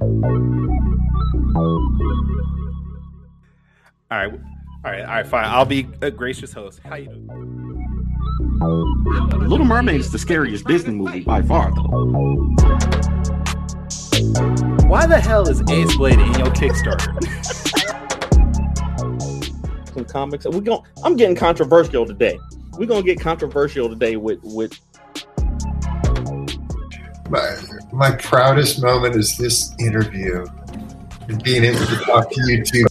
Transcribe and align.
All 0.00 0.08
right, 4.10 4.32
all 4.32 4.38
right, 4.84 5.00
all 5.00 5.06
right, 5.06 5.26
fine. 5.26 5.44
I'll 5.44 5.64
be 5.64 5.88
a 6.00 6.10
gracious 6.10 6.52
host. 6.52 6.80
How 6.84 6.94
you 6.96 7.06
doing? 7.06 7.58
Little 9.48 9.66
Mermaid 9.66 10.00
is 10.00 10.12
the 10.12 10.18
scariest 10.18 10.66
Disney 10.66 10.94
movie 10.94 11.20
by 11.20 11.42
far, 11.42 11.74
though. 11.74 11.82
Why 14.86 15.06
the 15.06 15.20
hell 15.20 15.48
is 15.48 15.62
Ace 15.68 15.96
Blade 15.96 16.18
in 16.18 16.32
your 16.34 16.46
Kickstarter? 16.48 17.14
Some 19.92 20.04
comics. 20.04 20.46
We 20.46 20.60
going 20.60 20.82
I'm 21.02 21.16
getting 21.16 21.34
controversial 21.34 22.06
today. 22.06 22.38
We're 22.74 22.86
gonna 22.86 23.02
get 23.02 23.20
controversial 23.20 23.88
today 23.88 24.16
with 24.16 24.38
with. 24.44 24.78
My, 27.28 27.56
my 27.92 28.10
proudest 28.16 28.82
moment 28.82 29.16
is 29.16 29.36
this 29.36 29.74
interview 29.78 30.44
and 31.28 31.42
being 31.42 31.64
able 31.64 31.84
to 31.86 31.96
talk 32.04 32.30
to 32.30 32.40
you 32.46 32.62
two 32.64 32.86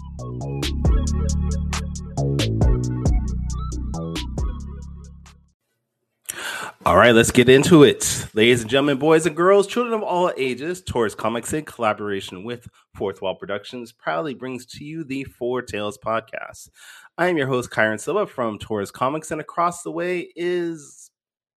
All 6.85 6.95
right, 6.95 7.13
let's 7.13 7.31
get 7.31 7.49
into 7.49 7.83
it. 7.83 8.27
Ladies 8.33 8.61
and 8.61 8.69
gentlemen, 8.69 8.97
boys 8.97 9.25
and 9.25 9.35
girls, 9.35 9.67
children 9.67 9.93
of 9.93 10.03
all 10.03 10.31
ages, 10.37 10.81
Taurus 10.81 11.15
Comics 11.15 11.51
in 11.51 11.65
collaboration 11.65 12.45
with 12.45 12.65
Fourth 12.95 13.21
Wall 13.21 13.35
Productions 13.35 13.91
proudly 13.91 14.33
brings 14.33 14.65
to 14.67 14.85
you 14.85 15.03
the 15.03 15.25
Four 15.25 15.61
Tales 15.61 15.97
podcast. 15.97 16.69
I 17.17 17.27
am 17.27 17.35
your 17.35 17.47
host, 17.47 17.71
Kyrun 17.71 17.99
Silva 17.99 18.25
from 18.25 18.57
Taurus 18.57 18.89
Comics, 18.89 19.31
and 19.31 19.41
across 19.41 19.83
the 19.83 19.91
way 19.91 20.31
is 20.33 21.11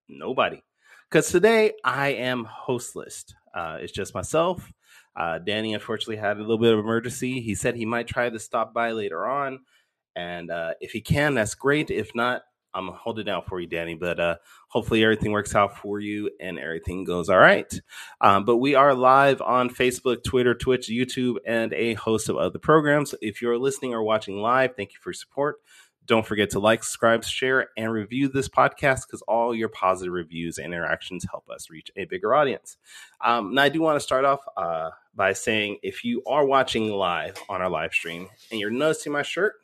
nobody. 0.09 0.61
Because 1.11 1.29
today 1.29 1.73
I 1.83 2.11
am 2.11 2.45
hostless. 2.47 3.25
Uh, 3.53 3.79
it's 3.81 3.93
just 3.93 4.15
myself. 4.15 4.73
Uh, 5.17 5.39
Danny 5.39 5.75
unfortunately 5.75 6.17
had 6.17 6.37
a 6.37 6.41
little 6.41 6.59
bit 6.59 6.73
of 6.73 6.79
emergency. 6.79 7.41
He 7.41 7.57
said 7.57 7.75
he 7.75 7.85
might 7.85 8.07
try 8.07 8.31
to 8.31 8.39
stop 8.39 8.73
by 8.73 8.93
later 8.93 9.27
on. 9.27 9.61
And 10.15 10.53
uh, 10.53 10.75
if 10.81 10.93
he 10.93 11.01
can, 11.01 11.35
that's 11.35 11.57
great. 11.57 11.91
If 11.91 12.15
not, 12.15 12.43
I'm 12.73 12.87
gonna 12.87 12.97
hold 12.97 13.19
it 13.19 13.25
down 13.25 13.43
for 13.43 13.59
you, 13.59 13.67
Danny. 13.67 13.97
But 13.97 14.21
uh, 14.21 14.37
hopefully 14.69 15.03
everything 15.03 15.33
works 15.33 15.57
out 15.57 15.77
for 15.79 15.99
you 15.99 16.31
and 16.41 16.61
everything 16.61 17.03
goes 17.03 17.29
all 17.29 17.39
right. 17.39 17.73
Um, 18.21 18.45
but 18.45 18.59
we 18.59 18.77
are 18.77 18.95
live 18.95 19.43
on 19.43 19.69
Facebook, 19.69 20.23
Twitter, 20.23 20.55
Twitch, 20.55 20.89
YouTube, 20.89 21.39
and 21.45 21.73
a 21.73 21.95
host 21.95 22.29
of 22.29 22.37
other 22.37 22.61
programs. 22.61 23.17
If 23.21 23.43
you're 23.43 23.59
listening 23.59 23.95
or 23.95 24.05
watching 24.05 24.37
live, 24.37 24.77
thank 24.77 24.93
you 24.93 25.01
for 25.01 25.11
your 25.11 25.15
support. 25.15 25.57
Don't 26.11 26.27
forget 26.27 26.51
to 26.51 26.59
like, 26.59 26.83
subscribe, 26.83 27.23
share, 27.23 27.69
and 27.77 27.93
review 27.93 28.27
this 28.27 28.49
podcast 28.49 29.07
because 29.07 29.23
all 29.29 29.55
your 29.55 29.69
positive 29.69 30.13
reviews 30.13 30.59
and 30.59 30.75
interactions 30.75 31.25
help 31.31 31.49
us 31.49 31.71
reach 31.71 31.89
a 31.95 32.05
bigger 32.05 32.35
audience. 32.35 32.79
Um, 33.25 33.55
now, 33.55 33.63
I 33.63 33.69
do 33.69 33.81
want 33.81 33.95
to 33.95 34.01
start 34.01 34.25
off 34.25 34.41
uh, 34.57 34.91
by 35.15 35.35
saying 35.35 35.79
if 35.85 36.05
you 36.05 36.21
are 36.27 36.45
watching 36.45 36.89
live 36.89 37.37
on 37.49 37.63
our 37.63 37.71
live 37.71 37.93
stream 37.93 38.27
and 38.51 38.59
you're 38.59 38.73
noticing 38.73 39.13
my 39.13 39.23
shirt, 39.23 39.55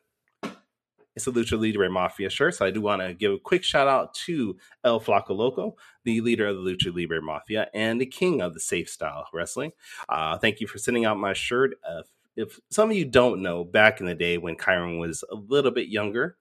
it's 1.17 1.27
a 1.27 1.33
Lucha 1.33 1.61
Libre 1.61 1.91
Mafia 1.91 2.31
shirt. 2.31 2.55
So 2.55 2.65
I 2.65 2.71
do 2.71 2.81
want 2.81 3.03
to 3.03 3.13
give 3.13 3.33
a 3.33 3.39
quick 3.41 3.65
shout 3.65 3.89
out 3.89 4.15
to 4.27 4.57
El 4.85 5.01
Flaco 5.01 5.31
Loco, 5.31 5.75
the 6.05 6.21
leader 6.21 6.47
of 6.47 6.55
the 6.55 6.63
Lucha 6.63 6.95
Libre 6.95 7.21
Mafia 7.21 7.67
and 7.75 8.01
the 8.01 8.07
king 8.07 8.41
of 8.41 8.55
the 8.55 8.61
safe 8.61 8.89
style 8.89 9.27
wrestling. 9.33 9.73
Uh, 10.09 10.39
thank 10.39 10.61
you 10.61 10.69
for 10.69 10.79
sending 10.79 11.07
out 11.07 11.19
my 11.19 11.33
shirt. 11.33 11.73
Uh, 11.85 12.03
if 12.37 12.59
some 12.71 12.91
of 12.91 12.97
you 12.97 13.05
don't 13.05 13.43
know, 13.43 13.65
back 13.65 14.01
in 14.01 14.07
the 14.07 14.15
day 14.15 14.39
when 14.39 14.57
Kyrun 14.57 14.99
was 14.99 15.25
a 15.31 15.35
little 15.35 15.71
bit 15.71 15.89
younger, 15.89 16.37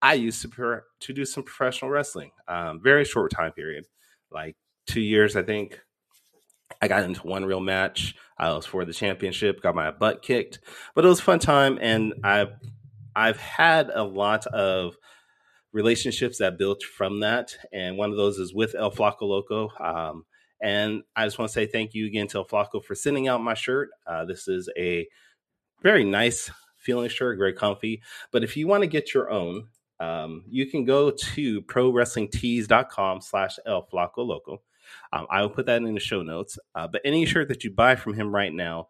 I 0.00 0.14
used 0.14 0.42
to 0.42 0.80
to 1.00 1.12
do 1.12 1.24
some 1.24 1.42
professional 1.42 1.90
wrestling. 1.90 2.32
Um, 2.46 2.80
very 2.82 3.04
short 3.04 3.32
time 3.32 3.52
period, 3.52 3.86
like 4.30 4.56
two 4.86 5.00
years, 5.00 5.36
I 5.36 5.42
think. 5.42 5.80
I 6.80 6.88
got 6.88 7.04
into 7.04 7.26
one 7.26 7.44
real 7.44 7.60
match. 7.60 8.14
I 8.38 8.52
was 8.52 8.66
for 8.66 8.84
the 8.84 8.94
championship, 8.94 9.62
got 9.62 9.74
my 9.74 9.90
butt 9.90 10.22
kicked, 10.22 10.60
but 10.94 11.04
it 11.04 11.08
was 11.08 11.20
fun 11.20 11.38
time, 11.38 11.78
and 11.80 12.14
I 12.24 12.46
I've 13.14 13.38
had 13.38 13.90
a 13.90 14.02
lot 14.02 14.46
of 14.48 14.96
relationships 15.72 16.38
that 16.38 16.58
built 16.58 16.82
from 16.82 17.20
that, 17.20 17.56
and 17.72 17.96
one 17.96 18.10
of 18.10 18.16
those 18.16 18.38
is 18.38 18.54
with 18.54 18.74
El 18.74 18.90
Flaco 18.90 19.22
Loco. 19.22 19.70
Um, 19.80 20.24
and 20.60 21.02
I 21.16 21.24
just 21.24 21.38
want 21.38 21.50
to 21.50 21.52
say 21.52 21.66
thank 21.66 21.92
you 21.92 22.06
again 22.06 22.28
to 22.28 22.38
El 22.38 22.46
Flaco 22.46 22.82
for 22.82 22.94
sending 22.94 23.28
out 23.28 23.42
my 23.42 23.54
shirt. 23.54 23.90
Uh, 24.06 24.24
this 24.24 24.46
is 24.48 24.70
a 24.78 25.06
very 25.82 26.04
nice 26.04 26.50
feeling 26.76 27.08
shirt, 27.08 27.38
very 27.38 27.52
comfy. 27.52 28.02
But 28.30 28.44
if 28.44 28.56
you 28.56 28.66
want 28.66 28.82
to 28.82 28.88
get 28.88 29.14
your 29.14 29.30
own, 29.30 29.68
um, 30.00 30.44
you 30.48 30.66
can 30.66 30.84
go 30.84 31.10
to 31.10 31.62
prowrestlingtees.com 31.62 33.20
slash 33.20 33.58
El 33.66 33.86
Flaco 33.86 34.26
Loco. 34.26 34.62
Um, 35.12 35.26
I 35.30 35.42
will 35.42 35.50
put 35.50 35.66
that 35.66 35.82
in 35.82 35.94
the 35.94 36.00
show 36.00 36.22
notes. 36.22 36.58
Uh, 36.74 36.88
but 36.88 37.02
any 37.04 37.24
shirt 37.24 37.48
that 37.48 37.64
you 37.64 37.70
buy 37.70 37.94
from 37.94 38.14
him 38.14 38.34
right 38.34 38.52
now, 38.52 38.88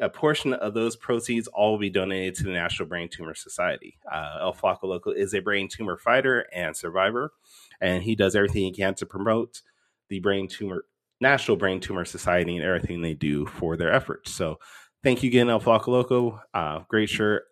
a 0.00 0.08
portion 0.08 0.54
of 0.54 0.72
those 0.72 0.96
proceeds 0.96 1.46
all 1.48 1.72
will 1.72 1.78
be 1.78 1.90
donated 1.90 2.34
to 2.36 2.44
the 2.44 2.50
National 2.50 2.88
Brain 2.88 3.08
Tumor 3.08 3.34
Society. 3.34 3.98
Uh, 4.10 4.38
El 4.40 4.54
Flaco 4.54 4.84
Loco 4.84 5.10
is 5.10 5.34
a 5.34 5.40
brain 5.40 5.68
tumor 5.68 5.98
fighter 5.98 6.46
and 6.54 6.74
survivor, 6.74 7.32
and 7.80 8.02
he 8.02 8.14
does 8.14 8.34
everything 8.34 8.62
he 8.62 8.72
can 8.72 8.94
to 8.94 9.06
promote 9.06 9.60
the 10.08 10.20
brain 10.20 10.48
tumor 10.48 10.84
National 11.20 11.56
Brain 11.56 11.80
Tumor 11.80 12.06
Society 12.06 12.56
and 12.56 12.64
everything 12.64 13.02
they 13.02 13.12
do 13.12 13.44
for 13.44 13.76
their 13.76 13.92
efforts. 13.92 14.32
So, 14.32 14.58
thank 15.02 15.22
you 15.22 15.28
again, 15.28 15.50
El 15.50 15.60
Flaco 15.60 15.88
Loco. 15.88 16.40
Uh, 16.52 16.80
great 16.88 17.08
shirt, 17.08 17.44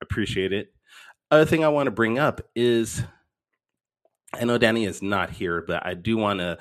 appreciate 0.00 0.52
it. 0.52 0.72
Other 1.30 1.44
thing 1.44 1.64
I 1.64 1.68
want 1.68 1.86
to 1.86 1.92
bring 1.92 2.18
up 2.18 2.40
is, 2.54 3.02
I 4.34 4.44
know 4.44 4.58
Danny 4.58 4.84
is 4.84 5.02
not 5.02 5.30
here, 5.30 5.62
but 5.62 5.84
I 5.86 5.94
do 5.94 6.16
want 6.16 6.40
to, 6.40 6.58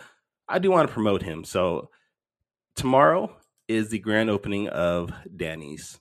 I 0.48 0.60
do 0.60 0.72
want 0.72 0.88
to 0.88 0.94
promote 0.94 1.22
him. 1.22 1.44
So 1.44 1.90
tomorrow 2.76 3.36
is 3.68 3.90
the 3.90 4.00
grand 4.00 4.30
opening 4.30 4.70
of 4.70 5.12
Danny's 5.36 6.00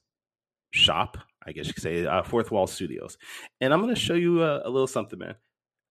shop, 0.71 1.19
I 1.45 1.53
guess 1.53 1.67
you 1.67 1.75
could 1.75 1.83
say, 1.83 2.07
uh, 2.07 2.23
Fourth 2.23 2.51
Wall 2.51 2.67
Studios. 2.67 3.19
And 3.61 3.73
I'm 3.73 3.81
going 3.81 3.95
to 3.95 4.01
show 4.01 4.15
you 4.15 4.43
a, 4.43 4.63
a, 4.65 4.71
little 4.71 4.87
something, 4.87 5.19
man. 5.19 5.35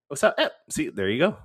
What's 0.07 0.23
up? 0.23 0.35
Eh, 0.38 0.49
see, 0.69 0.89
there 0.89 1.09
you 1.09 1.19
go. 1.19 1.38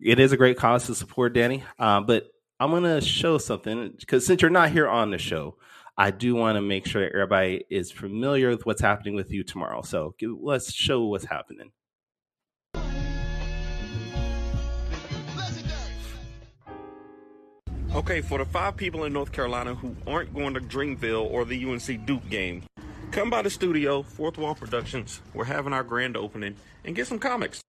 It 0.00 0.18
is 0.18 0.32
a 0.32 0.36
great 0.36 0.56
cause 0.56 0.86
to 0.86 0.94
support 0.94 1.34
Danny, 1.34 1.62
uh, 1.78 2.00
but 2.00 2.30
I'm 2.62 2.82
to 2.82 3.00
show 3.00 3.38
something 3.38 3.94
because 3.98 4.26
since 4.26 4.42
you're 4.42 4.50
not 4.50 4.70
here 4.70 4.86
on 4.86 5.10
the 5.10 5.16
show, 5.16 5.56
I 5.96 6.10
do 6.10 6.34
want 6.34 6.56
to 6.56 6.60
make 6.60 6.86
sure 6.86 7.02
everybody 7.02 7.64
is 7.70 7.90
familiar 7.90 8.50
with 8.50 8.66
what's 8.66 8.82
happening 8.82 9.14
with 9.14 9.30
you 9.30 9.42
tomorrow. 9.42 9.80
So 9.80 10.14
let's 10.42 10.70
show 10.70 11.06
what's 11.06 11.24
happening. 11.24 11.72
Okay, 17.94 18.20
for 18.20 18.36
the 18.36 18.44
five 18.44 18.76
people 18.76 19.04
in 19.04 19.14
North 19.14 19.32
Carolina 19.32 19.74
who 19.74 19.96
aren't 20.06 20.34
going 20.34 20.52
to 20.52 20.60
Dreamville 20.60 21.30
or 21.30 21.46
the 21.46 21.64
UNC 21.64 22.04
Duke 22.04 22.28
game, 22.28 22.62
come 23.10 23.30
by 23.30 23.40
the 23.40 23.50
studio, 23.50 24.02
Fourth 24.02 24.36
Wall 24.36 24.54
Productions. 24.54 25.22
We're 25.32 25.44
having 25.44 25.72
our 25.72 25.82
grand 25.82 26.14
opening 26.14 26.56
and 26.84 26.94
get 26.94 27.06
some 27.06 27.18
comics. 27.18 27.62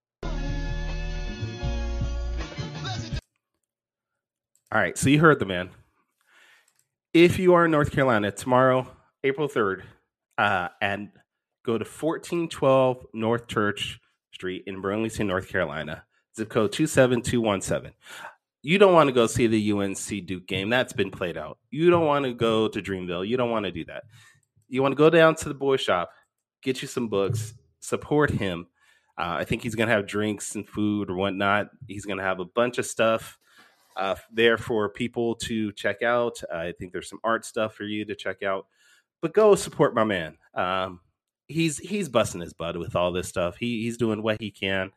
All 4.72 4.80
right, 4.80 4.98
so 4.98 5.10
you 5.10 5.20
heard 5.20 5.40
the 5.40 5.46
man. 5.46 5.70
If 7.14 7.40
you 7.40 7.54
are 7.56 7.66
in 7.66 7.72
North 7.72 7.92
Carolina 7.92 8.32
tomorrow, 8.32 8.88
April 9.24 9.50
3rd, 9.50 9.84
uh, 10.38 10.70
and 10.82 11.10
go 11.66 11.78
to 11.78 11.84
1412 11.84 13.06
North 13.14 13.48
Church 13.48 14.00
Street 14.34 14.64
in 14.68 14.82
Burlington, 14.82 15.28
North 15.28 15.50
Carolina, 15.50 16.06
zip 16.38 16.50
code 16.50 16.72
27217 16.72 17.92
you 18.64 18.78
don't 18.78 18.94
want 18.94 19.08
to 19.08 19.14
go 19.14 19.28
see 19.28 19.48
the 19.48 19.72
UNC 19.72 20.26
Duke 20.26 20.48
game. 20.48 20.70
That's 20.70 20.94
been 20.94 21.12
played 21.12 21.38
out. 21.38 21.58
You 21.72 21.90
don't 21.90 22.06
want 22.06 22.26
to 22.26 22.34
go 22.34 22.68
to 22.68 22.82
Dreamville. 22.82 23.28
You 23.28 23.38
don't 23.38 23.50
want 23.50 23.66
to 23.66 23.72
do 23.72 23.86
that. 23.86 24.04
You 24.68 24.82
want 24.82 24.94
to 24.94 24.98
go 24.98 25.10
down 25.10 25.36
to 25.36 25.50
the 25.50 25.56
boy 25.56 25.78
shop, 25.78 26.12
get 26.62 26.82
you 26.82 26.88
some 26.88 27.08
books, 27.08 27.54
support 27.80 28.30
him. 28.30 28.68
Uh, 29.18 29.36
I 29.40 29.46
think 29.46 29.64
he's 29.64 29.76
going 29.76 29.90
to 29.90 29.96
have 29.96 30.08
drinks 30.08 30.56
and 30.56 30.68
food 30.68 31.10
or 31.10 31.16
whatnot. 31.16 31.68
He's 31.88 32.06
going 32.06 32.18
to 32.18 32.24
have 32.24 32.40
a 32.40 32.46
bunch 32.46 32.78
of 32.78 32.86
stuff 32.86 33.38
uh, 33.96 34.16
there 34.32 34.58
for 34.58 34.90
people 34.90 35.36
to 35.36 35.72
check 35.74 36.02
out. 36.02 36.42
Uh, 36.52 36.58
I 36.58 36.74
think 36.78 36.92
there's 36.92 37.10
some 37.10 37.20
art 37.24 37.46
stuff 37.46 37.74
for 37.76 37.84
you 37.84 38.06
to 38.06 38.16
check 38.16 38.44
out. 38.44 38.68
But 39.22 39.34
go 39.34 39.56
support 39.56 39.94
my 39.94 40.04
man. 40.04 40.38
Um, 40.56 41.00
he's 41.48 41.78
he's 41.78 42.10
busting 42.10 42.42
his 42.42 42.54
butt 42.54 42.78
with 42.78 42.96
all 42.96 43.12
this 43.12 43.28
stuff. 43.28 43.58
He 43.58 43.84
he's 43.84 43.98
doing 43.98 44.24
what 44.24 44.42
he 44.42 44.52
can 44.52 44.92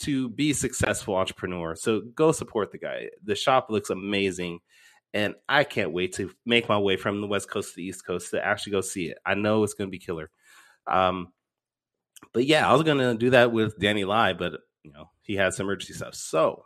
to 0.00 0.28
be 0.28 0.52
successful 0.52 1.16
entrepreneur. 1.16 1.74
So 1.74 2.02
go 2.14 2.32
support 2.32 2.70
the 2.70 2.78
guy. 2.78 3.08
The 3.24 3.34
shop 3.34 3.68
looks 3.68 3.90
amazing. 3.90 4.60
And 5.14 5.34
I 5.48 5.64
can't 5.64 5.92
wait 5.92 6.14
to 6.14 6.30
make 6.44 6.68
my 6.68 6.78
way 6.78 6.96
from 6.96 7.20
the 7.20 7.26
West 7.26 7.50
Coast 7.50 7.70
to 7.70 7.76
the 7.76 7.84
East 7.84 8.06
Coast 8.06 8.30
to 8.30 8.44
actually 8.44 8.72
go 8.72 8.80
see 8.82 9.06
it. 9.06 9.18
I 9.24 9.34
know 9.34 9.64
it's 9.64 9.74
going 9.74 9.88
to 9.88 9.90
be 9.90 9.98
killer. 9.98 10.30
Um, 10.86 11.32
but 12.32 12.44
yeah, 12.44 12.68
I 12.68 12.74
was 12.74 12.82
going 12.82 12.98
to 12.98 13.14
do 13.14 13.30
that 13.30 13.50
with 13.50 13.78
Danny 13.78 14.04
Lai, 14.04 14.34
but 14.34 14.60
you 14.82 14.92
know 14.92 15.10
he 15.22 15.34
had 15.34 15.54
some 15.54 15.66
emergency 15.66 15.94
stuff. 15.94 16.14
So 16.14 16.64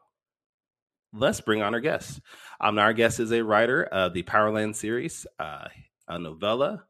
let's 1.13 1.41
bring 1.41 1.63
on 1.63 1.75
our 1.75 1.81
guest. 1.81 2.21
Um, 2.61 2.79
our 2.79 2.93
guest 2.93 3.21
is 3.21 3.33
a 3.33 3.45
writer 3.45 3.85
of 3.85 4.15
the 4.15 4.23
Powerland 4.23 4.75
series, 4.77 5.27
uh, 5.39 5.69
a 6.09 6.19
novella. 6.19 6.85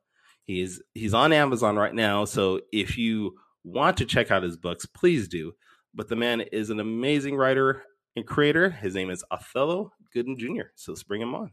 He's 0.44 0.82
he's 0.94 1.14
on 1.14 1.32
Amazon 1.32 1.76
right 1.76 1.94
now. 1.94 2.24
So 2.24 2.60
if 2.72 2.98
you 2.98 3.36
want 3.64 3.98
to 3.98 4.04
check 4.04 4.30
out 4.30 4.42
his 4.42 4.56
books, 4.56 4.86
please 4.86 5.28
do 5.28 5.54
but 5.94 6.08
the 6.08 6.16
man 6.16 6.40
is 6.40 6.70
an 6.70 6.80
amazing 6.80 7.36
writer 7.36 7.84
and 8.16 8.26
creator. 8.26 8.70
His 8.70 8.94
name 8.94 9.10
is 9.10 9.24
Othello 9.30 9.92
Gooden 10.14 10.38
Jr. 10.38 10.68
So 10.74 10.92
let's 10.92 11.02
bring 11.02 11.20
him 11.20 11.34
on. 11.34 11.52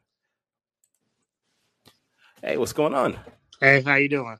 Hey, 2.41 2.57
what's 2.57 2.73
going 2.73 2.93
on? 2.93 3.17
Hey, 3.59 3.81
how 3.81 3.95
you 3.95 4.07
doing? 4.07 4.37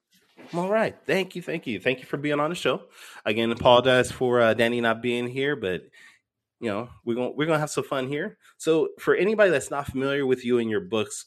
I'm 0.53 0.59
all 0.59 0.69
right. 0.69 0.95
Thank 1.05 1.35
you, 1.35 1.41
thank 1.41 1.67
you, 1.67 1.79
thank 1.79 1.99
you 1.99 2.05
for 2.05 2.17
being 2.17 2.39
on 2.39 2.49
the 2.49 2.55
show. 2.55 2.83
Again, 3.25 3.51
apologize 3.51 4.11
for 4.11 4.39
uh, 4.39 4.53
Danny 4.53 4.79
not 4.81 5.01
being 5.01 5.27
here, 5.27 5.55
but 5.55 5.81
you 6.59 6.69
know 6.69 6.89
we're 7.05 7.15
gonna 7.15 7.31
we're 7.31 7.45
gonna 7.45 7.59
have 7.59 7.69
some 7.69 7.83
fun 7.83 8.07
here. 8.07 8.37
So, 8.57 8.89
for 8.99 9.15
anybody 9.15 9.51
that's 9.51 9.71
not 9.71 9.87
familiar 9.87 10.25
with 10.25 10.45
you 10.45 10.59
and 10.59 10.69
your 10.69 10.81
books, 10.81 11.25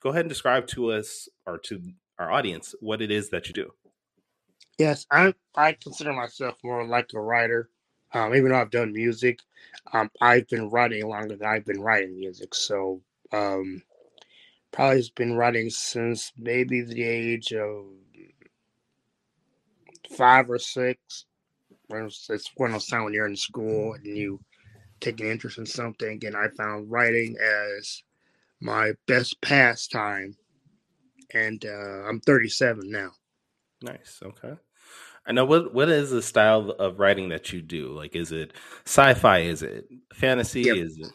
go 0.00 0.10
ahead 0.10 0.20
and 0.20 0.28
describe 0.28 0.66
to 0.68 0.92
us 0.92 1.28
or 1.46 1.58
to 1.58 1.80
our 2.18 2.30
audience 2.30 2.74
what 2.80 3.00
it 3.00 3.10
is 3.10 3.30
that 3.30 3.48
you 3.48 3.54
do. 3.54 3.70
Yes, 4.78 5.06
I 5.10 5.34
I 5.56 5.72
consider 5.72 6.12
myself 6.12 6.56
more 6.62 6.86
like 6.86 7.10
a 7.14 7.20
writer. 7.20 7.70
Um, 8.14 8.34
even 8.34 8.50
though 8.50 8.60
I've 8.60 8.70
done 8.70 8.92
music, 8.92 9.40
um, 9.92 10.10
I've 10.20 10.48
been 10.48 10.70
writing 10.70 11.06
longer 11.06 11.36
than 11.36 11.46
I've 11.46 11.66
been 11.66 11.80
writing 11.80 12.16
music. 12.16 12.54
So 12.54 13.02
um, 13.32 13.82
probably 14.72 14.96
has 14.96 15.10
been 15.10 15.34
writing 15.34 15.68
since 15.68 16.32
maybe 16.38 16.80
the 16.80 17.02
age 17.02 17.52
of 17.52 17.84
five 20.16 20.48
or 20.50 20.58
six. 20.58 21.26
When 21.88 22.04
it's, 22.04 22.28
it's 22.30 22.50
one 22.56 22.70
of 22.70 22.74
those 22.74 22.86
times 22.86 23.04
when 23.04 23.14
you're 23.14 23.26
in 23.26 23.36
school 23.36 23.94
and 23.94 24.06
you 24.06 24.40
take 25.00 25.20
an 25.20 25.30
interest 25.30 25.58
in 25.58 25.66
something, 25.66 26.20
and 26.24 26.36
I 26.36 26.48
found 26.56 26.90
writing 26.90 27.36
as 27.38 28.02
my 28.60 28.92
best 29.06 29.40
pastime. 29.40 30.36
And 31.34 31.64
uh, 31.64 32.06
I'm 32.08 32.20
37 32.20 32.90
now. 32.90 33.10
Nice. 33.82 34.20
Okay. 34.22 34.54
I 35.26 35.32
know 35.32 35.44
what 35.44 35.74
what 35.74 35.90
is 35.90 36.10
the 36.10 36.22
style 36.22 36.70
of 36.70 36.98
writing 36.98 37.28
that 37.28 37.52
you 37.52 37.60
do? 37.60 37.88
Like, 37.92 38.16
is 38.16 38.32
it 38.32 38.54
sci-fi? 38.86 39.40
Is 39.40 39.62
it 39.62 39.86
fantasy? 40.14 40.62
Yep. 40.62 40.76
Is 40.76 40.98
it 40.98 41.08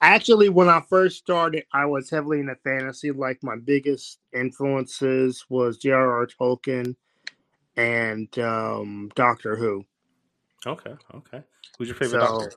Actually, 0.00 0.48
when 0.48 0.68
I 0.68 0.80
first 0.88 1.18
started, 1.18 1.64
I 1.72 1.86
was 1.86 2.10
heavily 2.10 2.40
into 2.40 2.56
fantasy. 2.64 3.12
Like 3.12 3.38
my 3.42 3.54
biggest 3.56 4.18
influences 4.34 5.44
was 5.48 5.78
J.R.R. 5.78 6.26
Tolkien 6.26 6.96
and 7.76 8.36
um, 8.38 9.10
Doctor 9.14 9.54
Who. 9.56 9.84
okay? 10.66 10.94
Okay. 11.14 11.42
Who's 11.78 11.88
your 11.88 11.96
favorite 11.96 12.20
So, 12.20 12.26
doctor? 12.26 12.52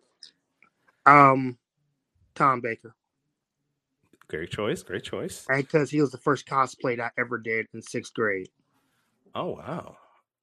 Um, 1.05 1.57
Tom 2.35 2.61
Baker, 2.61 2.95
Great 4.27 4.49
choice. 4.49 4.81
Great 4.81 5.03
choice. 5.03 5.45
because 5.47 5.91
he 5.91 6.01
was 6.01 6.11
the 6.11 6.17
first 6.17 6.47
cosplay 6.47 6.97
that 6.97 7.13
I 7.17 7.21
ever 7.21 7.37
did 7.37 7.67
in 7.73 7.81
sixth 7.81 8.13
grade. 8.13 8.49
Oh 9.35 9.51
wow, 9.51 9.97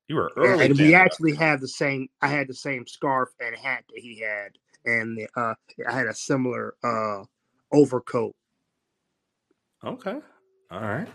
you 0.09 0.17
were 0.17 0.31
early. 0.37 0.67
and 0.67 0.79
we 0.79 0.95
actually 0.95 1.35
had 1.35 1.61
the 1.61 1.69
same. 1.69 2.09
I 2.21 2.29
had 2.29 2.49
the 2.49 2.55
same 2.55 2.87
scarf 2.87 3.31
and 3.41 3.57
hat 3.57 3.85
that 3.89 4.01
he 4.01 4.21
had, 4.21 4.53
and 4.85 5.19
the, 5.19 5.29
uh, 5.41 5.55
I 5.89 5.93
had 5.93 6.07
a 6.07 6.15
similar 6.15 6.75
uh 6.85 7.25
overcoat. 7.73 8.35
Okay. 9.85 10.19
All 10.71 10.81
right. 10.81 11.09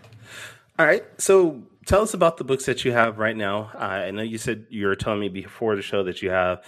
All 0.78 0.86
right. 0.86 1.04
So 1.18 1.62
tell 1.86 2.02
us 2.02 2.14
about 2.14 2.36
the 2.36 2.44
books 2.44 2.66
that 2.66 2.84
you 2.84 2.92
have 2.92 3.18
right 3.18 3.36
now. 3.36 3.70
Uh, 3.74 3.78
I 3.78 4.10
know 4.10 4.22
you 4.22 4.38
said 4.38 4.66
you 4.68 4.86
were 4.86 4.94
telling 4.94 5.20
me 5.20 5.28
before 5.28 5.74
the 5.74 5.82
show 5.82 6.04
that 6.04 6.20
you 6.20 6.30
have 6.30 6.62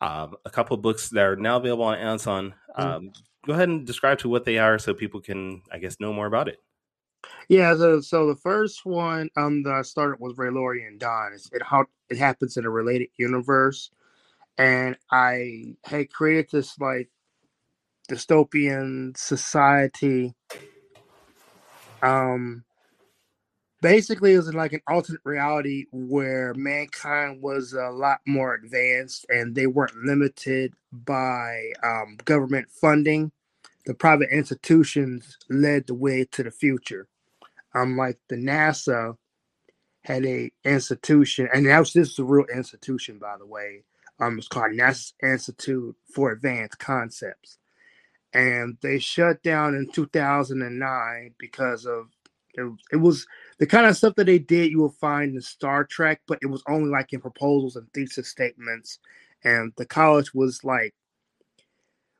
um, 0.00 0.36
a 0.44 0.50
couple 0.50 0.74
of 0.74 0.82
books 0.82 1.08
that 1.10 1.24
are 1.24 1.36
now 1.36 1.56
available 1.56 1.84
on 1.84 1.98
Amazon. 1.98 2.54
Um, 2.74 3.12
go 3.46 3.54
ahead 3.54 3.68
and 3.68 3.86
describe 3.86 4.18
to 4.18 4.28
what 4.28 4.44
they 4.44 4.58
are 4.58 4.78
so 4.78 4.92
people 4.92 5.20
can, 5.20 5.62
I 5.72 5.78
guess, 5.78 6.00
know 6.00 6.12
more 6.12 6.26
about 6.26 6.48
it. 6.48 6.58
Yeah, 7.48 7.74
so, 7.76 8.00
so 8.00 8.26
the 8.26 8.36
first 8.36 8.84
one 8.84 9.30
um 9.36 9.62
that 9.62 9.72
I 9.72 9.82
started 9.82 10.20
was 10.20 10.34
Raylorian 10.34 10.98
Dawn. 10.98 11.32
It's, 11.34 11.50
it 11.52 11.62
how 11.62 11.86
it 12.08 12.18
happens 12.18 12.56
in 12.56 12.64
a 12.64 12.70
related 12.70 13.08
universe, 13.16 13.90
and 14.58 14.96
I 15.10 15.76
had 15.84 16.12
created 16.12 16.50
this 16.52 16.78
like 16.78 17.08
dystopian 18.08 19.16
society. 19.16 20.34
Um, 22.02 22.64
basically, 23.88 24.34
it 24.34 24.38
was 24.38 24.54
like 24.54 24.74
an 24.74 24.82
alternate 24.88 25.22
reality 25.24 25.86
where 25.92 26.54
mankind 26.54 27.42
was 27.42 27.74
a 27.74 27.90
lot 27.90 28.20
more 28.26 28.54
advanced, 28.54 29.26
and 29.30 29.54
they 29.54 29.68
weren't 29.68 29.96
limited 30.04 30.74
by 30.92 31.72
um, 31.84 32.18
government 32.24 32.68
funding. 32.70 33.32
The 33.86 33.94
private 33.94 34.30
institutions 34.32 35.38
led 35.50 35.86
the 35.88 35.94
way 35.94 36.26
to 36.32 36.42
the 36.44 36.52
future 36.52 37.08
um 37.74 37.96
like 37.96 38.18
the 38.28 38.36
NASA 38.36 39.16
had 40.02 40.26
a 40.26 40.50
institution, 40.64 41.48
and 41.54 41.66
that 41.66 41.78
was 41.80 41.92
this 41.92 42.10
is 42.12 42.18
a 42.18 42.24
real 42.24 42.46
institution, 42.54 43.18
by 43.18 43.36
the 43.38 43.46
way. 43.46 43.84
Um, 44.20 44.38
it's 44.38 44.48
called 44.48 44.72
NASA 44.72 45.12
Institute 45.22 45.96
for 46.14 46.32
Advanced 46.32 46.78
Concepts, 46.78 47.58
and 48.34 48.78
they 48.82 48.98
shut 48.98 49.42
down 49.42 49.74
in 49.74 49.90
2009 49.92 51.34
because 51.38 51.86
of 51.86 52.08
it, 52.54 52.72
it 52.92 52.96
was 52.96 53.26
the 53.58 53.66
kind 53.66 53.86
of 53.86 53.96
stuff 53.96 54.14
that 54.16 54.26
they 54.26 54.38
did 54.38 54.70
you 54.70 54.80
will 54.80 54.90
find 54.90 55.34
in 55.34 55.40
Star 55.40 55.84
Trek, 55.84 56.20
but 56.26 56.38
it 56.42 56.46
was 56.46 56.62
only 56.68 56.90
like 56.90 57.12
in 57.12 57.20
proposals 57.20 57.76
and 57.76 57.86
thesis 57.92 58.28
statements, 58.28 58.98
and 59.44 59.72
the 59.76 59.86
college 59.86 60.34
was 60.34 60.64
like. 60.64 60.94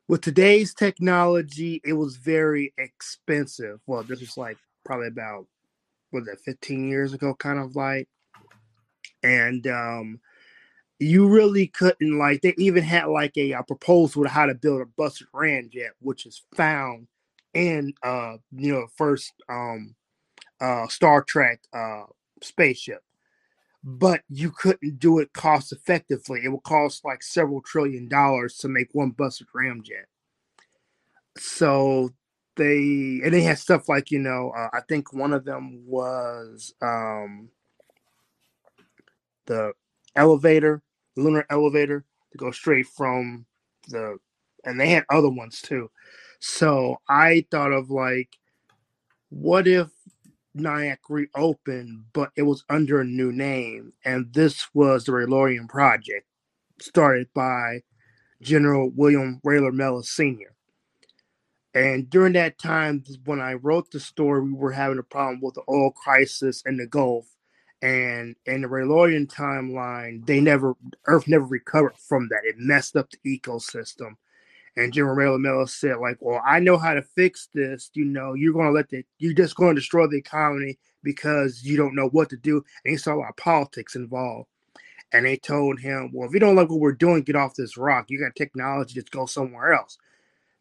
With 0.09 0.21
today's 0.21 0.73
technology, 0.73 1.81
it 1.83 1.91
was 1.91 2.15
very 2.15 2.73
expensive. 2.77 3.81
Well, 3.87 4.03
this 4.03 4.21
was 4.21 4.37
like 4.37 4.57
probably 4.85 5.07
about 5.07 5.47
was 6.11 6.25
that 6.25 6.39
15 6.41 6.87
years 6.87 7.13
ago 7.13 7.35
kind 7.35 7.59
of 7.59 7.75
like 7.75 8.07
and 9.23 9.67
um 9.67 10.19
you 10.99 11.27
really 11.27 11.67
couldn't 11.67 12.17
like 12.17 12.41
they 12.41 12.55
even 12.57 12.83
had 12.83 13.05
like 13.05 13.37
a, 13.37 13.51
a 13.51 13.63
proposal 13.63 14.23
to 14.23 14.29
how 14.29 14.45
to 14.45 14.55
build 14.55 14.81
a 14.81 14.85
Bussard 14.85 15.27
ramjet 15.33 15.89
which 15.99 16.25
is 16.25 16.43
found 16.55 17.07
in 17.53 17.93
uh 18.03 18.37
you 18.51 18.73
know 18.73 18.87
first 18.95 19.33
um 19.49 19.95
uh 20.61 20.87
star 20.87 21.23
trek 21.23 21.61
uh 21.73 22.03
spaceship 22.41 23.01
but 23.83 24.21
you 24.27 24.51
couldn't 24.51 24.99
do 24.99 25.19
it 25.19 25.31
cost 25.31 25.71
effectively. 25.71 26.41
It 26.43 26.49
would 26.49 26.63
cost 26.63 27.05
like 27.05 27.23
several 27.23 27.61
trillion 27.61 28.09
dollars 28.09 28.57
to 28.57 28.67
make 28.67 28.89
one 28.91 29.13
Bussard 29.13 29.45
ramjet. 29.55 30.05
So 31.37 32.09
they 32.57 33.21
and 33.23 33.33
they 33.33 33.41
had 33.41 33.59
stuff 33.59 33.87
like 33.87 34.11
you 34.11 34.19
know 34.19 34.51
uh, 34.57 34.69
i 34.73 34.81
think 34.89 35.13
one 35.13 35.31
of 35.31 35.45
them 35.45 35.83
was 35.85 36.73
um 36.81 37.49
the 39.45 39.71
elevator 40.15 40.81
lunar 41.15 41.45
elevator 41.49 42.03
to 42.31 42.37
go 42.37 42.51
straight 42.51 42.87
from 42.87 43.45
the 43.89 44.17
and 44.65 44.79
they 44.79 44.89
had 44.89 45.05
other 45.09 45.29
ones 45.29 45.61
too. 45.61 45.89
So 46.39 46.97
i 47.07 47.45
thought 47.49 47.71
of 47.71 47.89
like 47.89 48.29
what 49.29 49.67
if 49.67 49.87
NIAC 50.57 50.97
reopened 51.09 52.05
but 52.13 52.31
it 52.35 52.43
was 52.43 52.63
under 52.69 53.01
a 53.01 53.05
new 53.05 53.31
name 53.31 53.93
and 54.05 54.33
this 54.33 54.67
was 54.73 55.05
the 55.05 55.11
raylorian 55.11 55.69
project 55.69 56.25
started 56.79 57.27
by 57.33 57.81
general 58.41 58.91
william 58.95 59.41
rayler 59.45 59.73
mellis 59.73 60.09
sr 60.09 60.55
and 61.77 62.09
during 62.09 62.33
that 62.33 62.57
time, 62.57 63.03
when 63.25 63.39
I 63.39 63.53
wrote 63.53 63.91
the 63.91 63.99
story, 63.99 64.41
we 64.41 64.53
were 64.53 64.71
having 64.71 64.97
a 64.97 65.03
problem 65.03 65.41
with 65.41 65.53
the 65.53 65.63
oil 65.69 65.91
crisis 65.91 66.63
in 66.65 66.77
the 66.77 66.87
Gulf. 66.87 67.27
And 67.83 68.35
in 68.47 68.63
the 68.63 68.67
Raylorian 68.67 69.31
timeline, 69.31 70.25
they 70.25 70.41
never 70.41 70.73
Earth 71.05 71.27
never 71.27 71.45
recovered 71.45 71.95
from 71.97 72.29
that. 72.29 72.41
It 72.45 72.55
messed 72.57 72.95
up 72.95 73.09
the 73.11 73.39
ecosystem. 73.39 74.13
And 74.77 74.93
General 74.93 75.17
Rayler 75.17 75.41
Miller 75.41 75.67
said, 75.67 75.97
like, 75.97 76.17
well, 76.21 76.41
I 76.45 76.59
know 76.59 76.77
how 76.77 76.93
to 76.93 77.01
fix 77.01 77.49
this. 77.53 77.89
You 77.93 78.05
know, 78.05 78.33
you're 78.33 78.53
gonna 78.53 78.71
let 78.71 78.89
the 78.89 79.03
you're 79.17 79.33
just 79.33 79.55
gonna 79.55 79.75
destroy 79.75 80.07
the 80.07 80.17
economy 80.17 80.77
because 81.03 81.63
you 81.63 81.75
don't 81.75 81.95
know 81.95 82.07
what 82.09 82.29
to 82.29 82.37
do. 82.37 82.63
And 82.85 82.91
he 82.91 82.97
saw 82.97 83.15
a 83.15 83.17
lot 83.17 83.29
of 83.29 83.37
politics 83.37 83.95
involved. 83.95 84.47
And 85.11 85.25
they 85.25 85.37
told 85.37 85.79
him, 85.79 86.11
well, 86.13 86.27
if 86.27 86.33
you 86.33 86.39
don't 86.39 86.55
like 86.55 86.69
what 86.69 86.79
we're 86.79 86.91
doing, 86.91 87.23
get 87.23 87.35
off 87.35 87.55
this 87.55 87.77
rock. 87.77 88.05
You 88.09 88.19
got 88.19 88.35
technology, 88.35 88.93
just 88.93 89.11
go 89.11 89.25
somewhere 89.25 89.73
else 89.73 89.97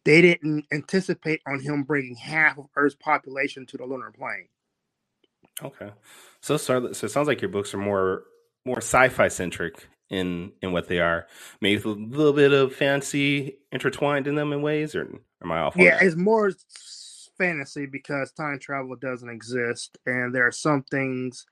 they 0.07 0.23
didn't 0.23 0.65
anticipate 0.73 1.43
on 1.49 1.61
him 1.61 1.83
bringing 1.83 2.15
half 2.15 2.57
of 2.57 2.67
Earth's 2.77 2.95
population 2.95 3.67
to 3.67 3.77
the 3.77 3.85
lunar 3.85 4.13
plane. 4.13 4.47
Okay. 5.63 5.91
So 6.41 6.57
so 6.57 6.87
it 6.87 6.95
sounds 6.95 7.27
like 7.27 7.43
your 7.43 7.51
books 7.51 7.75
are 7.75 7.79
more 7.79 8.23
more 8.65 8.79
sci-fi 8.79 9.27
centric 9.27 9.89
in 10.11 10.53
in 10.63 10.73
what 10.73 10.89
they 10.89 11.01
are. 11.01 11.27
Maybe 11.61 11.77
with 11.77 11.87
a 11.87 12.01
little 12.01 12.33
bit 12.33 12.53
of 12.53 12.75
fancy 12.75 13.59
intertwined 13.73 14.27
in 14.27 14.35
them 14.35 14.53
in 14.53 14.63
ways, 14.63 14.95
or 14.95 15.09
am 15.43 15.53
I 15.53 15.59
off? 15.59 15.77
Yeah, 15.77 15.99
it's 16.01 16.17
more 16.17 16.53
fantasy 17.39 17.87
because 17.87 18.33
time 18.33 18.59
travel 18.59 18.97
doesn't 18.97 19.29
exist, 19.29 19.99
and 20.07 20.35
there 20.35 20.47
are 20.47 20.53
some 20.53 20.83
things 20.85 21.47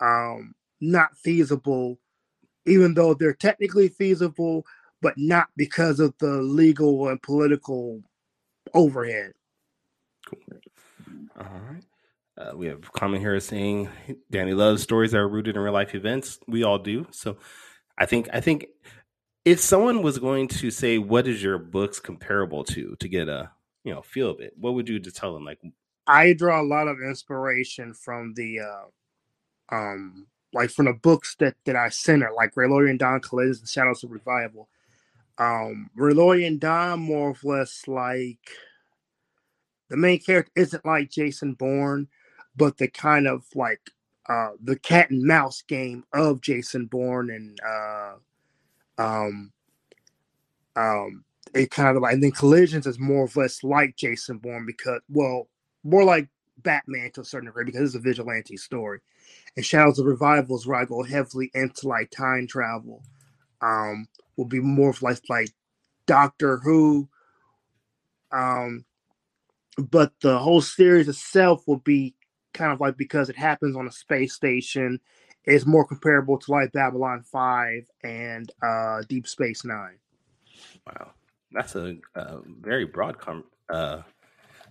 um, 0.00 0.54
not 0.80 1.16
feasible, 1.16 1.98
even 2.66 2.94
though 2.94 3.14
they're 3.14 3.34
technically 3.34 3.88
feasible, 3.88 4.66
but 5.00 5.14
not 5.16 5.48
because 5.56 6.00
of 6.00 6.14
the 6.18 6.42
legal 6.42 7.08
and 7.08 7.22
political 7.22 8.02
overhead. 8.74 9.32
All 11.38 11.60
right. 11.70 11.84
Uh, 12.38 12.56
we 12.56 12.66
have 12.66 12.78
a 12.78 12.98
comment 12.98 13.22
here 13.22 13.38
saying 13.40 13.88
Danny 14.30 14.54
loves 14.54 14.82
stories 14.82 15.12
that 15.12 15.18
are 15.18 15.28
rooted 15.28 15.54
in 15.54 15.62
real 15.62 15.72
life 15.72 15.94
events. 15.94 16.38
We 16.48 16.64
all 16.64 16.78
do. 16.78 17.06
So, 17.10 17.36
I 18.02 18.06
think 18.06 18.28
I 18.32 18.40
think 18.40 18.66
if 19.44 19.60
someone 19.60 20.02
was 20.02 20.18
going 20.18 20.48
to 20.48 20.72
say, 20.72 20.98
"What 20.98 21.28
is 21.28 21.40
your 21.40 21.56
books 21.56 22.00
comparable 22.00 22.64
to?" 22.64 22.96
to 22.96 23.08
get 23.08 23.28
a 23.28 23.52
you 23.84 23.94
know 23.94 24.02
feel 24.02 24.28
of 24.28 24.40
it, 24.40 24.54
what 24.56 24.74
would 24.74 24.88
you 24.88 24.98
to 24.98 25.12
tell 25.12 25.32
them? 25.32 25.44
Like, 25.44 25.60
I 26.08 26.32
draw 26.32 26.60
a 26.60 26.66
lot 26.66 26.88
of 26.88 26.96
inspiration 27.00 27.94
from 27.94 28.34
the 28.34 28.58
uh 28.58 29.74
um 29.74 30.26
like 30.52 30.70
from 30.70 30.86
the 30.86 30.94
books 30.94 31.36
that 31.38 31.54
that 31.64 31.76
I 31.76 31.90
center, 31.90 32.30
like 32.34 32.56
Raylorian 32.56 32.98
Dawn 32.98 33.20
Collisions 33.20 33.60
and 33.60 33.68
Shadows 33.68 34.02
of 34.02 34.10
Revival. 34.10 34.68
Um 35.38 35.88
Raylorian 35.96 36.58
Dawn 36.58 36.98
more 36.98 37.30
or 37.30 37.36
less 37.44 37.86
like 37.86 38.50
the 39.90 39.96
main 39.96 40.18
character 40.18 40.50
isn't 40.56 40.84
like 40.84 41.08
Jason 41.08 41.54
Bourne, 41.54 42.08
but 42.56 42.78
the 42.78 42.88
kind 42.88 43.28
of 43.28 43.44
like 43.54 43.78
uh 44.32 44.52
the 44.62 44.78
cat 44.78 45.10
and 45.10 45.22
mouse 45.22 45.62
game 45.62 46.04
of 46.14 46.40
Jason 46.40 46.86
Bourne 46.86 47.30
and 47.30 47.58
uh 47.66 48.14
um 48.98 49.52
um 50.76 51.24
it 51.54 51.70
kind 51.70 51.96
of 51.96 52.02
like 52.02 52.14
and 52.14 52.22
then 52.22 52.30
collisions 52.30 52.86
is 52.86 52.98
more 52.98 53.24
or 53.26 53.30
less 53.34 53.62
like 53.62 53.96
Jason 53.96 54.38
Bourne 54.38 54.64
because 54.66 55.00
well 55.10 55.48
more 55.84 56.04
like 56.04 56.28
Batman 56.58 57.10
to 57.12 57.20
a 57.22 57.24
certain 57.24 57.46
degree 57.46 57.64
because 57.64 57.82
it's 57.82 57.94
a 57.94 57.98
vigilante 57.98 58.56
story. 58.56 59.00
And 59.56 59.66
Shadows 59.66 59.98
of 59.98 60.06
Revivals 60.06 60.66
where 60.66 60.78
I 60.78 60.84
go 60.84 61.02
heavily 61.02 61.50
into 61.54 61.88
like 61.88 62.10
time 62.10 62.46
travel. 62.46 63.02
Um 63.60 64.08
will 64.36 64.46
be 64.46 64.60
more 64.60 64.90
of 64.90 65.02
like 65.02 65.20
like 65.28 65.50
Doctor 66.06 66.58
Who. 66.58 67.08
Um 68.30 68.84
but 69.76 70.12
the 70.20 70.38
whole 70.38 70.60
series 70.62 71.08
itself 71.08 71.64
will 71.66 71.78
be 71.78 72.14
kind 72.52 72.72
of 72.72 72.80
like 72.80 72.96
because 72.96 73.28
it 73.28 73.36
happens 73.36 73.76
on 73.76 73.86
a 73.86 73.92
space 73.92 74.34
station 74.34 75.00
is 75.44 75.66
more 75.66 75.86
comparable 75.86 76.38
to 76.38 76.50
like 76.52 76.72
Babylon 76.72 77.22
5 77.22 77.84
and 78.04 78.50
uh 78.62 79.02
Deep 79.08 79.26
Space 79.26 79.64
9. 79.64 79.98
Wow. 80.86 81.10
That's 81.52 81.74
a, 81.76 81.96
a 82.14 82.38
very 82.60 82.84
broad 82.84 83.18
com- 83.18 83.44
uh, 83.68 84.02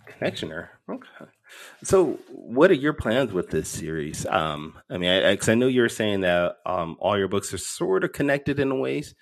connection 0.06 0.48
there. 0.48 0.70
Okay. 0.88 1.26
So, 1.84 2.18
what 2.28 2.70
are 2.70 2.74
your 2.74 2.92
plans 2.92 3.32
with 3.32 3.50
this 3.50 3.68
series? 3.68 4.26
Um, 4.26 4.78
I 4.90 4.98
mean, 4.98 5.10
I, 5.10 5.32
I, 5.32 5.38
I 5.46 5.54
know 5.54 5.68
you 5.68 5.82
were 5.82 5.88
saying 5.88 6.22
that 6.22 6.56
um, 6.66 6.96
all 6.98 7.16
your 7.18 7.28
books 7.28 7.52
are 7.54 7.58
sort 7.58 8.04
of 8.04 8.12
connected 8.12 8.58
in 8.58 8.80
ways. 8.80 9.14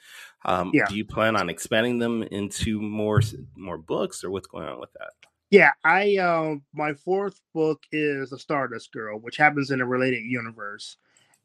Um, 0.44 0.70
Yeah. 0.72 0.84
Do 0.88 0.96
you 0.96 1.04
plan 1.04 1.36
on 1.36 1.50
expanding 1.50 1.98
them 1.98 2.22
into 2.22 2.80
more 2.80 3.20
more 3.56 3.78
books, 3.78 4.24
or 4.24 4.30
what's 4.30 4.46
going 4.46 4.68
on 4.68 4.80
with 4.80 4.92
that? 4.94 5.12
Yeah, 5.50 5.72
I 5.84 6.16
um 6.16 6.62
my 6.74 6.94
fourth 6.94 7.40
book 7.54 7.82
is 7.92 8.30
The 8.30 8.38
Stardust 8.38 8.92
Girl, 8.92 9.18
which 9.18 9.36
happens 9.36 9.70
in 9.70 9.80
a 9.80 9.86
related 9.86 10.22
universe. 10.24 10.96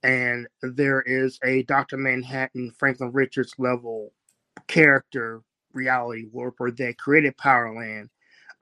And 0.03 0.47
there 0.61 1.01
is 1.03 1.39
a 1.43 1.63
Dr. 1.63 1.97
Manhattan, 1.97 2.71
Franklin 2.77 3.11
Richards 3.13 3.53
level 3.59 4.13
character 4.67 5.41
reality 5.73 6.25
warper 6.31 6.71
that 6.71 6.97
created 6.99 7.37
Powerland. 7.37 8.09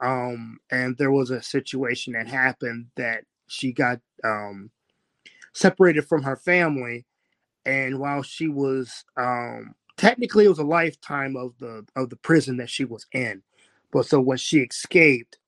Um, 0.02 0.58
and 0.70 0.96
there 0.98 1.12
was 1.12 1.30
a 1.30 1.42
situation 1.42 2.14
that 2.14 2.28
happened 2.28 2.86
that 2.96 3.24
she 3.48 3.72
got 3.72 4.00
um 4.24 4.70
separated 5.54 6.06
from 6.08 6.22
her 6.24 6.36
family. 6.36 7.06
And 7.66 7.98
while 8.00 8.22
she 8.22 8.48
was 8.48 9.04
um 9.18 9.74
technically 9.98 10.46
it 10.46 10.50
was 10.50 10.58
a 10.60 10.64
lifetime 10.64 11.36
of 11.36 11.54
the 11.60 11.86
of 11.96 12.10
the 12.10 12.16
prison 12.16 12.58
that 12.58 12.70
she 12.70 12.84
was 12.84 13.06
in. 13.12 13.42
But 13.94 14.06
so 14.06 14.20
when 14.20 14.38
she 14.38 14.58
escaped, 14.58 15.38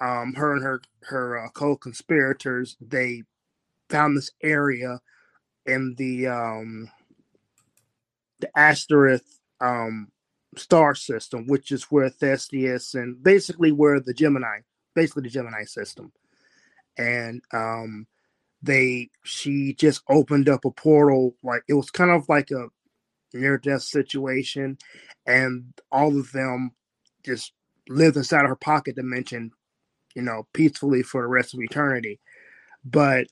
um, 0.00 0.34
her 0.34 0.52
and 0.54 0.62
her 0.64 0.82
her 1.04 1.38
uh, 1.38 1.50
co-conspirators 1.50 2.76
they 2.80 3.22
found 3.88 4.16
this 4.16 4.32
area 4.42 4.98
in 5.66 5.94
the 5.96 6.26
um, 6.26 6.90
the 8.40 8.50
Asterith 8.56 9.38
um, 9.60 10.08
star 10.56 10.96
system, 10.96 11.46
which 11.46 11.70
is 11.70 11.84
where 11.84 12.10
Theseus 12.10 12.94
and 12.94 13.22
basically 13.22 13.70
where 13.70 14.00
the 14.00 14.14
Gemini, 14.14 14.62
basically 14.96 15.22
the 15.22 15.28
Gemini 15.30 15.62
system, 15.62 16.12
and 16.98 17.40
um, 17.54 18.08
they 18.62 19.10
she 19.22 19.74
just 19.74 20.02
opened 20.08 20.48
up 20.48 20.64
a 20.64 20.72
portal 20.72 21.36
like 21.44 21.62
it 21.68 21.74
was 21.74 21.92
kind 21.92 22.10
of 22.10 22.28
like 22.28 22.50
a 22.50 22.66
near 23.32 23.58
death 23.58 23.82
situation, 23.82 24.76
and 25.24 25.72
all 25.92 26.18
of 26.18 26.32
them 26.32 26.72
just 27.24 27.52
lived 27.88 28.16
inside 28.16 28.42
of 28.42 28.48
her 28.48 28.56
pocket 28.56 28.96
dimension, 28.96 29.52
you 30.14 30.22
know, 30.22 30.46
peacefully 30.52 31.02
for 31.02 31.22
the 31.22 31.28
rest 31.28 31.54
of 31.54 31.60
eternity. 31.60 32.20
But 32.84 33.26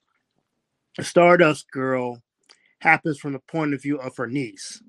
Stardust 1.00 1.70
Girl 1.70 2.22
happens 2.80 3.18
from 3.18 3.32
the 3.32 3.38
point 3.40 3.74
of 3.74 3.82
view 3.82 3.98
of 3.98 4.16
her 4.16 4.26
niece. 4.26 4.82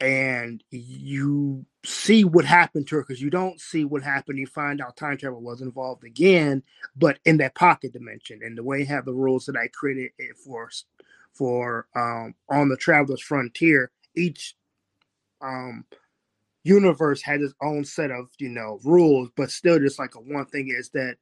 And 0.00 0.62
you 0.70 1.64
see 1.84 2.24
what 2.24 2.44
happened 2.44 2.88
to 2.88 2.96
her 2.96 3.02
because 3.02 3.22
you 3.22 3.30
don't 3.30 3.60
see 3.60 3.84
what 3.84 4.02
happened. 4.02 4.38
You 4.38 4.46
find 4.46 4.80
out 4.80 4.96
time 4.96 5.16
travel 5.16 5.40
was 5.40 5.62
involved 5.62 6.04
again, 6.04 6.62
but 6.96 7.18
in 7.24 7.38
that 7.38 7.54
pocket 7.54 7.92
dimension. 7.92 8.40
And 8.42 8.58
the 8.58 8.64
way 8.64 8.82
I 8.82 8.84
have 8.84 9.04
the 9.04 9.14
rules 9.14 9.46
that 9.46 9.56
I 9.56 9.68
created 9.68 10.10
for 10.44 10.68
for 11.32 11.86
um, 11.96 12.34
on 12.50 12.68
the 12.68 12.76
Traveler's 12.76 13.22
Frontier, 13.22 13.90
each 14.14 14.54
um, 15.40 15.84
universe 16.64 17.22
had 17.22 17.40
its 17.40 17.54
own 17.62 17.84
set 17.84 18.10
of 18.10 18.28
you 18.38 18.48
know 18.48 18.80
rules, 18.84 19.30
but 19.36 19.50
still 19.50 19.78
just 19.78 19.98
like 19.98 20.14
a 20.14 20.18
one 20.18 20.46
thing 20.46 20.68
is 20.68 20.90
that 20.90 21.16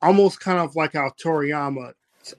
almost 0.00 0.40
kind 0.40 0.58
of 0.58 0.74
like 0.76 0.94
how 0.94 1.10
Toriyama 1.22 1.92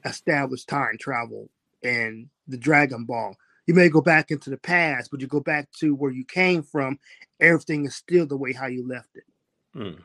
established 0.04 0.68
time 0.68 0.96
travel 0.98 1.48
in 1.82 2.28
the 2.48 2.58
Dragon 2.58 3.04
Ball. 3.04 3.36
You 3.66 3.74
may 3.74 3.88
go 3.88 4.00
back 4.00 4.30
into 4.30 4.50
the 4.50 4.56
past, 4.56 5.10
but 5.10 5.20
you 5.20 5.26
go 5.26 5.40
back 5.40 5.70
to 5.80 5.94
where 5.94 6.12
you 6.12 6.24
came 6.24 6.62
from. 6.62 6.98
Everything 7.40 7.84
is 7.84 7.96
still 7.96 8.26
the 8.26 8.36
way 8.36 8.52
how 8.52 8.66
you 8.66 8.86
left 8.86 9.16
it. 9.16 9.24
Hmm. 9.72 10.00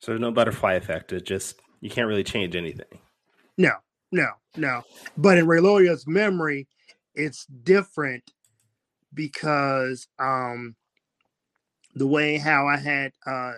So 0.00 0.12
there's 0.12 0.20
no 0.20 0.30
butterfly 0.30 0.74
effect. 0.74 1.12
It 1.12 1.24
just 1.24 1.60
you 1.80 1.90
can't 1.90 2.08
really 2.08 2.24
change 2.24 2.54
anything. 2.54 2.98
No, 3.56 3.72
no, 4.12 4.28
no. 4.56 4.82
But 5.16 5.38
in 5.38 5.46
Rayloria's 5.46 6.06
memory, 6.06 6.68
it's 7.14 7.46
different 7.46 8.22
because 9.14 10.06
um 10.18 10.76
the 11.98 12.06
way 12.06 12.38
how 12.38 12.66
I 12.66 12.76
had 12.76 13.12
uh 13.26 13.54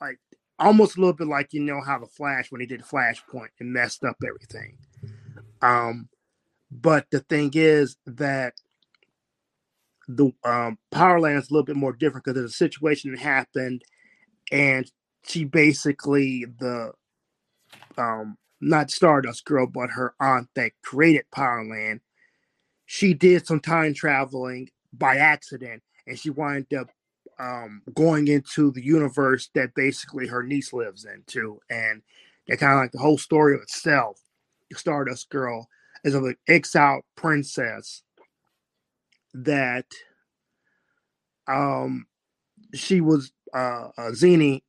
like 0.00 0.18
almost 0.58 0.96
a 0.96 1.00
little 1.00 1.12
bit 1.12 1.28
like 1.28 1.52
you 1.52 1.60
know 1.60 1.80
how 1.80 1.98
the 1.98 2.06
Flash 2.06 2.50
when 2.50 2.60
he 2.60 2.66
did 2.66 2.82
Flashpoint 2.82 3.48
and 3.60 3.72
messed 3.72 4.04
up 4.04 4.16
everything. 4.26 4.76
Um 5.60 6.08
but 6.70 7.06
the 7.10 7.20
thing 7.20 7.50
is 7.54 7.96
that 8.06 8.54
the 10.08 10.32
um 10.44 10.78
Powerland 10.92 11.38
is 11.38 11.50
a 11.50 11.52
little 11.52 11.64
bit 11.64 11.76
more 11.76 11.92
different 11.92 12.24
because 12.24 12.34
there's 12.34 12.50
a 12.52 12.54
situation 12.54 13.12
that 13.12 13.20
happened 13.20 13.82
and 14.50 14.90
she 15.26 15.44
basically 15.44 16.46
the 16.58 16.92
um 17.98 18.36
not 18.60 18.90
Stardust 18.90 19.44
Girl, 19.44 19.66
but 19.66 19.90
her 19.90 20.14
aunt 20.20 20.48
that 20.54 20.72
created 20.84 21.24
Powerland, 21.34 22.00
she 22.86 23.12
did 23.12 23.44
some 23.46 23.60
time 23.60 23.92
traveling 23.92 24.68
by 24.92 25.16
accident 25.16 25.82
and 26.06 26.18
she 26.18 26.30
wound 26.30 26.72
up 26.72 26.88
um, 27.42 27.82
going 27.92 28.28
into 28.28 28.70
the 28.70 28.84
universe 28.84 29.50
that 29.54 29.74
basically 29.74 30.28
her 30.28 30.44
niece 30.44 30.72
lives 30.72 31.04
into. 31.04 31.60
And 31.68 32.02
that 32.46 32.58
kind 32.58 32.74
of 32.74 32.78
like 32.78 32.92
the 32.92 32.98
whole 32.98 33.18
story 33.18 33.54
of 33.54 33.62
itself. 33.62 34.20
The 34.70 34.78
Stardust 34.78 35.28
Girl 35.28 35.68
is 36.04 36.14
of 36.14 36.24
an 36.24 36.36
exiled 36.48 37.02
princess 37.16 38.02
that 39.34 39.86
um 41.48 42.06
she 42.74 43.00
was 43.00 43.32
uh, 43.54 43.88
uh 43.96 44.10
Zeni 44.12 44.62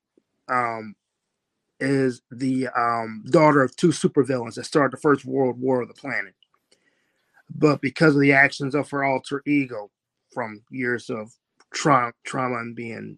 um 0.49 0.95
is 1.79 2.21
the 2.31 2.67
um, 2.77 3.23
daughter 3.29 3.61
of 3.61 3.75
two 3.75 3.89
supervillains 3.89 4.55
that 4.55 4.65
started 4.65 4.95
the 4.95 5.01
first 5.01 5.25
world 5.25 5.59
war 5.59 5.81
of 5.81 5.89
the 5.89 5.93
planet. 5.93 6.33
But 7.53 7.81
because 7.81 8.15
of 8.15 8.21
the 8.21 8.31
actions 8.31 8.73
of 8.73 8.89
her 8.91 9.03
alter 9.03 9.43
ego 9.45 9.91
from 10.33 10.63
years 10.71 11.09
of 11.09 11.33
trauma, 11.73 12.13
trauma 12.25 12.57
and 12.59 12.75
being, 12.75 13.17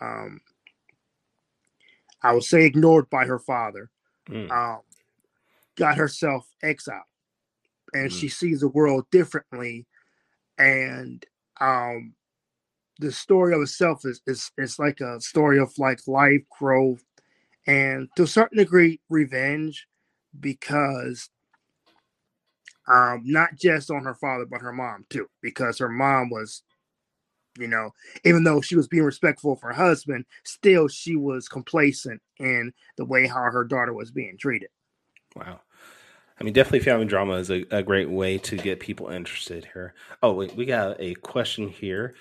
um, 0.00 0.40
I 2.22 2.32
would 2.32 2.44
say, 2.44 2.64
ignored 2.64 3.08
by 3.10 3.26
her 3.26 3.38
father, 3.38 3.90
Mm. 4.28 4.50
um, 4.50 4.80
got 5.76 5.96
herself 5.96 6.48
exiled, 6.62 7.02
and 7.94 8.10
Mm. 8.10 8.12
she 8.12 8.28
sees 8.28 8.60
the 8.60 8.68
world 8.68 9.06
differently. 9.10 9.86
And 10.58 11.24
um, 11.60 12.14
the 12.98 13.12
story 13.12 13.54
of 13.54 13.62
itself 13.62 14.04
is 14.04 14.20
is 14.26 14.50
is 14.58 14.78
like 14.78 15.00
a 15.00 15.20
story 15.20 15.58
of 15.58 15.72
like 15.78 16.00
life 16.06 16.42
growth 16.58 17.02
and 17.66 18.08
to 18.16 18.24
a 18.24 18.26
certain 18.26 18.58
degree 18.58 19.00
revenge 19.08 19.86
because 20.40 21.30
um 22.88 23.22
not 23.24 23.54
just 23.56 23.90
on 23.90 24.04
her 24.04 24.14
father 24.14 24.46
but 24.46 24.60
her 24.60 24.72
mom 24.72 25.04
too 25.10 25.28
because 25.42 25.78
her 25.78 25.88
mom 25.88 26.30
was 26.30 26.62
you 27.58 27.66
know 27.68 27.90
even 28.24 28.44
though 28.44 28.60
she 28.60 28.76
was 28.76 28.88
being 28.88 29.04
respectful 29.04 29.52
of 29.52 29.60
her 29.60 29.72
husband 29.72 30.24
still 30.44 30.88
she 30.88 31.16
was 31.16 31.48
complacent 31.48 32.20
in 32.38 32.72
the 32.96 33.04
way 33.04 33.26
how 33.26 33.42
her 33.42 33.64
daughter 33.64 33.92
was 33.92 34.10
being 34.10 34.36
treated 34.38 34.68
Wow. 35.34 35.60
I 36.38 36.44
mean, 36.44 36.52
definitely 36.54 36.80
family 36.80 37.06
drama 37.06 37.34
is 37.34 37.50
a, 37.50 37.64
a 37.70 37.82
great 37.82 38.10
way 38.10 38.36
to 38.38 38.56
get 38.56 38.80
people 38.80 39.08
interested 39.08 39.68
here. 39.72 39.94
Oh, 40.22 40.32
wait, 40.32 40.54
we 40.56 40.66
got 40.66 40.96
a 41.00 41.14
question 41.14 41.68
here. 41.68 42.14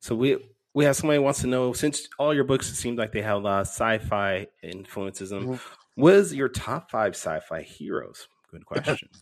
So 0.00 0.14
we 0.14 0.38
we 0.74 0.84
have 0.84 0.96
somebody 0.96 1.16
who 1.18 1.22
wants 1.24 1.40
to 1.40 1.46
know 1.46 1.72
since 1.72 2.08
all 2.18 2.32
your 2.34 2.44
books 2.44 2.72
seem 2.72 2.96
like 2.96 3.12
they 3.12 3.22
have 3.22 3.36
a 3.38 3.40
lot 3.40 3.60
of 3.62 3.66
sci-fi 3.66 4.46
influences 4.62 5.32
in 5.32 5.40
them, 5.40 5.48
Mhm. 5.56 5.60
what 5.96 6.14
is 6.14 6.34
your 6.34 6.48
top 6.48 6.90
five 6.90 7.14
sci-fi 7.14 7.62
heroes? 7.62 8.28
Good 8.50 8.64
question. 8.64 9.08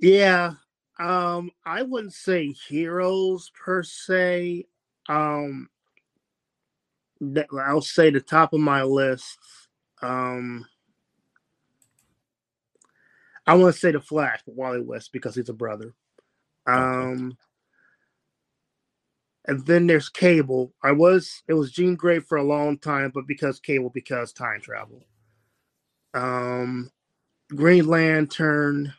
Yeah. 0.00 0.54
Um, 1.00 1.50
I 1.64 1.82
wouldn't 1.82 2.12
say 2.12 2.52
heroes 2.68 3.50
per 3.54 3.82
se. 3.82 4.66
Um 5.08 5.68
that, 7.22 7.48
I'll 7.58 7.80
say 7.80 8.10
the 8.10 8.20
top 8.20 8.52
of 8.52 8.60
my 8.60 8.82
list. 8.82 9.38
Um 10.02 10.66
I 13.46 13.54
want 13.54 13.74
to 13.74 13.80
say 13.80 13.92
the 13.92 14.00
Flash, 14.00 14.40
but 14.46 14.54
Wally 14.54 14.80
West 14.80 15.10
because 15.12 15.34
he's 15.34 15.48
a 15.48 15.54
brother. 15.54 15.94
Um 16.66 17.36
and 19.46 19.66
then 19.66 19.86
there's 19.86 20.10
Cable. 20.10 20.74
I 20.82 20.92
was 20.92 21.42
it 21.48 21.54
was 21.54 21.72
Jean 21.72 21.96
Grey 21.96 22.18
for 22.20 22.36
a 22.36 22.44
long 22.44 22.76
time, 22.76 23.10
but 23.14 23.26
because 23.26 23.58
Cable 23.58 23.88
because 23.88 24.34
time 24.34 24.60
travel. 24.60 25.02
Um 26.12 26.90
Green 27.48 27.86
Lantern. 27.86 28.92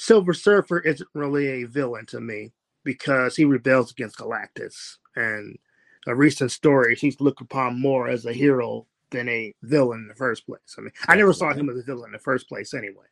Silver 0.00 0.32
Surfer 0.32 0.78
isn't 0.78 1.08
really 1.12 1.48
a 1.48 1.64
villain 1.64 2.06
to 2.06 2.20
me 2.20 2.52
because 2.84 3.34
he 3.34 3.44
rebels 3.44 3.90
against 3.90 4.16
Galactus. 4.16 4.98
And 5.16 5.58
a 6.06 6.14
recent 6.14 6.52
story, 6.52 6.94
he's 6.94 7.20
looked 7.20 7.40
upon 7.40 7.80
more 7.80 8.08
as 8.08 8.24
a 8.24 8.32
hero 8.32 8.86
than 9.10 9.28
a 9.28 9.52
villain 9.64 10.02
in 10.02 10.08
the 10.08 10.14
first 10.14 10.46
place. 10.46 10.76
I 10.78 10.82
mean, 10.82 10.92
I 11.08 11.16
never 11.16 11.32
saw 11.32 11.52
him 11.52 11.68
as 11.68 11.76
a 11.76 11.82
villain 11.82 12.10
in 12.10 12.12
the 12.12 12.20
first 12.20 12.48
place 12.48 12.74
anyway. 12.74 13.06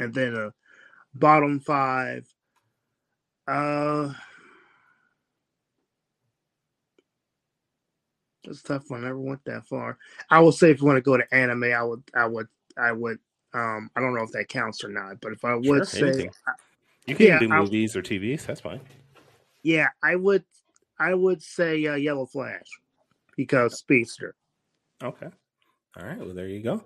And 0.00 0.12
then 0.12 0.34
uh, 0.34 0.50
bottom 1.14 1.60
five. 1.60 2.26
Uh, 3.46 4.12
that's 8.42 8.58
a 8.58 8.64
tough 8.64 8.90
one. 8.90 9.04
I 9.04 9.06
never 9.06 9.20
went 9.20 9.44
that 9.44 9.68
far. 9.68 9.98
I 10.28 10.40
would 10.40 10.54
say 10.54 10.72
if 10.72 10.80
you 10.80 10.86
want 10.88 10.96
to 10.96 11.00
go 11.00 11.16
to 11.16 11.32
anime, 11.32 11.62
I 11.62 11.84
would, 11.84 12.02
I 12.12 12.26
would, 12.26 12.48
I 12.76 12.90
would 12.90 13.20
um, 13.54 13.90
I 13.96 14.00
don't 14.00 14.14
know 14.14 14.22
if 14.22 14.30
that 14.32 14.48
counts 14.48 14.82
or 14.84 14.88
not, 14.88 15.20
but 15.20 15.32
if 15.32 15.44
I 15.44 15.54
would 15.54 15.64
Sure, 15.64 15.84
say, 15.84 16.00
anything. 16.02 16.30
You 17.06 17.14
can 17.16 17.26
Yeah, 17.26 17.38
do 17.40 17.48
I'll- 17.48 17.62
movies 17.64 17.96
or 17.96 18.02
TVs. 18.02 18.46
That's 18.46 18.60
fine. 18.60 18.80
yeah, 19.62 19.88
I 20.02 20.16
would, 20.16 20.44
I 20.98 21.14
would 21.14 21.42
say 21.42 21.84
uh, 21.86 21.94
Yellow 21.96 22.26
Flash 22.26 22.66
because 23.36 23.78
Speedster. 23.78 24.34
Okay. 25.02 25.28
All 25.98 26.06
right. 26.06 26.18
Well, 26.18 26.34
there 26.34 26.48
you 26.48 26.62
go. 26.62 26.84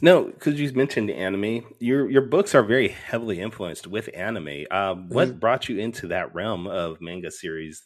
No, 0.00 0.24
because 0.24 0.60
you 0.60 0.70
mentioned 0.74 1.10
anime, 1.10 1.66
your 1.80 2.08
your 2.08 2.22
books 2.22 2.54
are 2.54 2.62
very 2.62 2.88
heavily 2.88 3.40
influenced 3.40 3.86
with 3.88 4.08
anime. 4.14 4.64
Um, 4.70 5.08
what 5.08 5.28
Mm-hmm. 5.28 5.38
brought 5.38 5.68
you 5.68 5.78
into 5.78 6.06
that 6.08 6.32
realm 6.34 6.66
of 6.68 7.00
manga 7.00 7.30
series, 7.32 7.82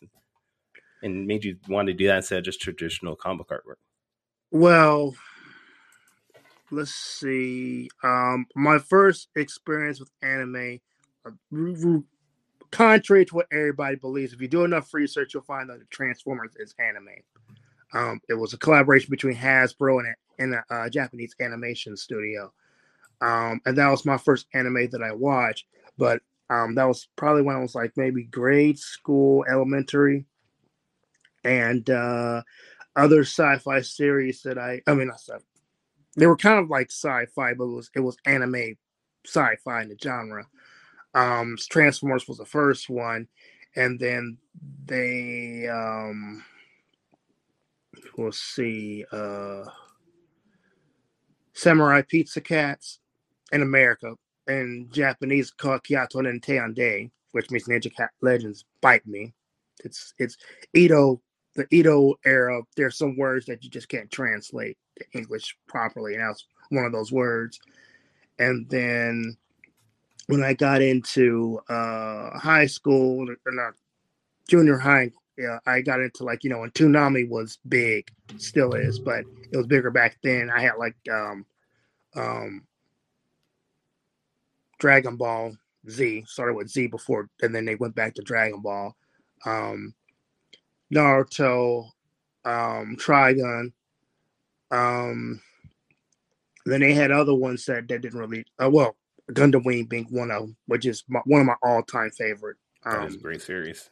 and 1.03 1.27
made 1.27 1.45
you 1.45 1.57
want 1.69 1.87
to 1.87 1.95
do 1.95 2.07
that 2.09 2.17
instead 2.17 2.39
of 2.39 2.45
just 2.45 2.61
traditional 2.61 3.17
comic 3.17 3.49
artwork? 3.49 3.77
Well, 4.51 5.15
let's 6.73 6.95
see. 6.95 7.89
Um, 8.03 8.47
my 8.57 8.79
first 8.79 9.29
experience 9.37 10.01
with 10.01 10.11
anime, 10.23 10.81
uh, 11.25 11.31
contrary 12.71 13.27
to 13.27 13.35
what 13.35 13.47
everybody 13.53 13.97
believes, 13.97 14.33
if 14.33 14.41
you 14.41 14.49
do 14.49 14.65
enough 14.65 14.93
research, 14.93 15.35
you'll 15.35 15.43
find 15.45 15.69
that 15.71 15.89
Transformers 15.91 16.53
is 16.57 16.75
anime. 16.79 17.09
Um, 17.95 18.21
it 18.29 18.35
was 18.35 18.55
a 18.55 18.59
collaboration 18.59 19.11
between 19.11 19.37
Hasbro 19.37 20.01
and 20.01 20.09
a, 20.09 20.43
and 20.43 20.55
a 20.55 20.75
uh, 20.75 20.89
Japanese 20.89 21.37
animation 21.41 21.97
studio. 21.97 22.51
Um, 23.21 23.61
and 23.67 23.77
that 23.77 23.89
was 23.89 24.07
my 24.07 24.17
first 24.17 24.47
anime 24.55 24.89
that 24.91 25.03
I 25.03 25.13
watched. 25.13 25.67
But 25.99 26.23
um, 26.49 26.75
that 26.75 26.89
was 26.89 27.07
probably 27.17 27.43
when 27.43 27.57
I 27.57 27.61
was 27.61 27.75
like 27.75 27.93
maybe 27.97 28.25
grade 28.25 28.79
school, 28.79 29.45
elementary, 29.49 30.25
and 31.45 31.89
uh, 31.91 32.43
other 32.97 33.21
sci-fi 33.21 33.83
series 33.83 34.43
that 34.43 34.59
I, 34.59 34.81
I 34.87 34.95
mean, 34.95 35.09
not 35.09 35.21
sci- 35.21 35.45
they 36.17 36.27
were 36.27 36.37
kind 36.37 36.59
of 36.59 36.71
like 36.71 36.91
sci-fi, 36.91 37.55
but 37.55 37.65
it 37.65 37.75
was 37.75 37.91
it 37.95 38.01
was 38.01 38.17
anime 38.27 38.77
sci-fi 39.25 39.83
in 39.83 39.89
the 39.89 39.97
genre. 40.03 40.47
Um, 41.15 41.57
Transformers 41.71 42.27
was 42.27 42.39
the 42.39 42.47
first 42.47 42.89
one, 42.89 43.29
and 43.77 43.99
then 43.99 44.39
they 44.87 45.69
um, 45.69 46.45
we'll 48.17 48.33
see, 48.33 49.05
uh, 49.13 49.65
Samurai 51.53 52.03
Pizza 52.03 52.41
Cats 52.41 53.01
in 53.53 53.63
America. 53.63 54.15
In 54.49 54.89
Japanese, 54.91 55.53
called 55.53 55.85
Kyoto 55.85 56.21
which 57.31 57.51
means 57.51 57.65
Ninja 57.69 57.95
Cat 57.95 58.11
Legends 58.21 58.65
Bite 58.81 59.07
Me. 59.07 59.33
It's 59.85 60.15
it's 60.19 60.37
Edo, 60.75 61.23
the 61.55 61.67
Edo 61.71 62.15
era. 62.27 62.61
There's 62.77 62.99
some 62.99 63.17
words 63.17 63.47
that 63.47 63.63
you 63.63 63.71
just 63.71 63.89
can't 63.89 64.11
translate 64.11 64.77
English 65.13 65.57
properly, 65.67 66.15
and 66.15 66.23
that's 66.23 66.47
one 66.71 66.85
of 66.85 66.93
those 66.93 67.13
words. 67.13 67.61
And 68.39 68.69
then 68.69 69.37
when 70.27 70.43
I 70.43 70.55
got 70.55 70.83
into 70.83 71.61
uh, 71.69 72.39
high 72.39 72.67
school, 72.67 73.29
or 73.31 73.53
not 73.53 73.75
junior 74.49 74.79
high, 74.79 75.11
yeah, 75.37 75.59
I 75.67 75.81
got 75.81 76.01
into 76.01 76.25
like 76.25 76.45
you 76.45 76.51
know 76.51 76.61
when 76.61 76.71
Toonami 76.71 77.29
was 77.29 77.59
big, 77.69 78.11
still 78.37 78.75
is, 78.75 78.99
but 78.99 79.25
it 79.51 79.57
was 79.57 79.67
bigger 79.67 79.91
back 79.91 80.19
then. 80.23 80.51
I 80.51 80.61
had 80.61 80.77
like 80.79 80.97
um, 81.11 81.47
um, 82.15 82.67
Dragon 84.79 85.17
Ball 85.17 85.57
Z 85.89 86.25
started 86.27 86.55
with 86.55 86.69
Z 86.69 86.89
before, 86.89 87.29
and 87.41 87.55
then 87.55 87.65
they 87.65 87.75
went 87.77 87.95
back 87.95 88.15
to 88.15 88.23
Dragon 88.23 88.61
Ball. 88.61 88.95
Um, 89.45 89.95
Naruto, 90.93 91.87
um, 92.45 92.97
Trigun. 92.97 93.73
Um, 94.73 95.41
then 96.67 96.81
they 96.81 96.93
had 96.95 97.11
other 97.13 97.35
ones 97.35 97.65
that, 97.67 97.87
that 97.89 98.01
didn't 98.01 98.19
really. 98.19 98.45
Uh, 98.61 98.71
well, 98.71 98.97
Gundam 99.31 99.65
Wing 99.65 99.85
being 99.85 100.07
one 100.11 100.31
of 100.31 100.43
them, 100.43 100.57
which 100.67 100.87
is 100.87 101.05
my, 101.09 101.21
one 101.25 101.43
of 101.43 101.47
my 101.47 101.57
all 101.63 101.83
time 101.83 102.11
favorite. 102.11 102.57
That 102.85 103.05
is 103.07 103.15
a 103.15 103.17
Um, 103.19 103.23
great 103.23 103.43
series. 103.43 103.91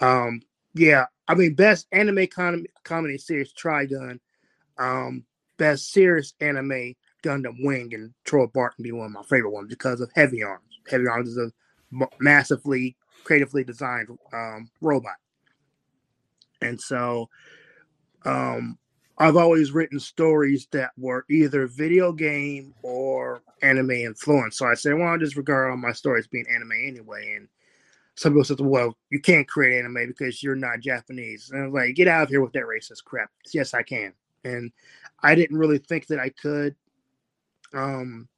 um, 0.00 0.40
yeah, 0.74 1.06
I 1.28 1.34
mean, 1.34 1.54
best 1.54 1.86
anime 1.92 2.26
com- 2.26 2.66
comedy 2.84 3.18
series 3.18 3.52
Trigun. 3.54 4.18
Um, 4.78 5.24
best 5.58 5.92
serious 5.92 6.34
anime 6.40 6.94
Gundam 7.22 7.64
Wing 7.64 7.94
and 7.94 8.12
Trowa 8.24 8.52
Barton 8.52 8.82
be 8.82 8.90
one 8.92 9.06
of 9.06 9.12
my 9.12 9.22
favorite 9.22 9.50
ones 9.50 9.68
because 9.68 10.00
of 10.00 10.10
Heavy 10.14 10.42
Arms. 10.42 10.64
Heavy 10.90 11.06
Arms 11.06 11.28
is 11.28 11.36
a 11.38 11.52
m- 11.92 12.08
massively 12.18 12.96
creatively 13.22 13.62
designed 13.62 14.08
um, 14.32 14.68
robot, 14.80 15.14
and 16.60 16.80
so 16.80 17.28
um, 18.24 18.76
I've 19.18 19.36
always 19.36 19.72
written 19.72 20.00
stories 20.00 20.66
that 20.72 20.90
were 20.96 21.24
either 21.30 21.66
video 21.66 22.12
game 22.12 22.74
or 22.82 23.42
anime 23.62 23.90
influenced. 23.90 24.58
So 24.58 24.66
I 24.66 24.74
said, 24.74 24.94
well, 24.94 25.08
I'll 25.08 25.18
just 25.18 25.36
regard 25.36 25.70
all 25.70 25.76
my 25.76 25.92
stories 25.92 26.26
being 26.26 26.46
anime 26.52 26.72
anyway. 26.72 27.34
And 27.36 27.48
some 28.14 28.32
people 28.32 28.44
said, 28.44 28.60
well, 28.60 28.96
you 29.10 29.20
can't 29.20 29.48
create 29.48 29.78
anime 29.78 30.06
because 30.08 30.42
you're 30.42 30.56
not 30.56 30.80
Japanese. 30.80 31.50
And 31.50 31.62
I 31.62 31.64
was 31.66 31.74
like, 31.74 31.94
get 31.94 32.08
out 32.08 32.24
of 32.24 32.28
here 32.30 32.42
with 32.42 32.52
that 32.52 32.64
racist 32.64 33.04
crap. 33.04 33.30
Yes, 33.52 33.74
I 33.74 33.82
can. 33.82 34.12
And 34.44 34.72
I 35.22 35.34
didn't 35.34 35.58
really 35.58 35.78
think 35.78 36.06
that 36.08 36.18
I 36.18 36.30
could. 36.30 36.74
Um, 37.74 38.28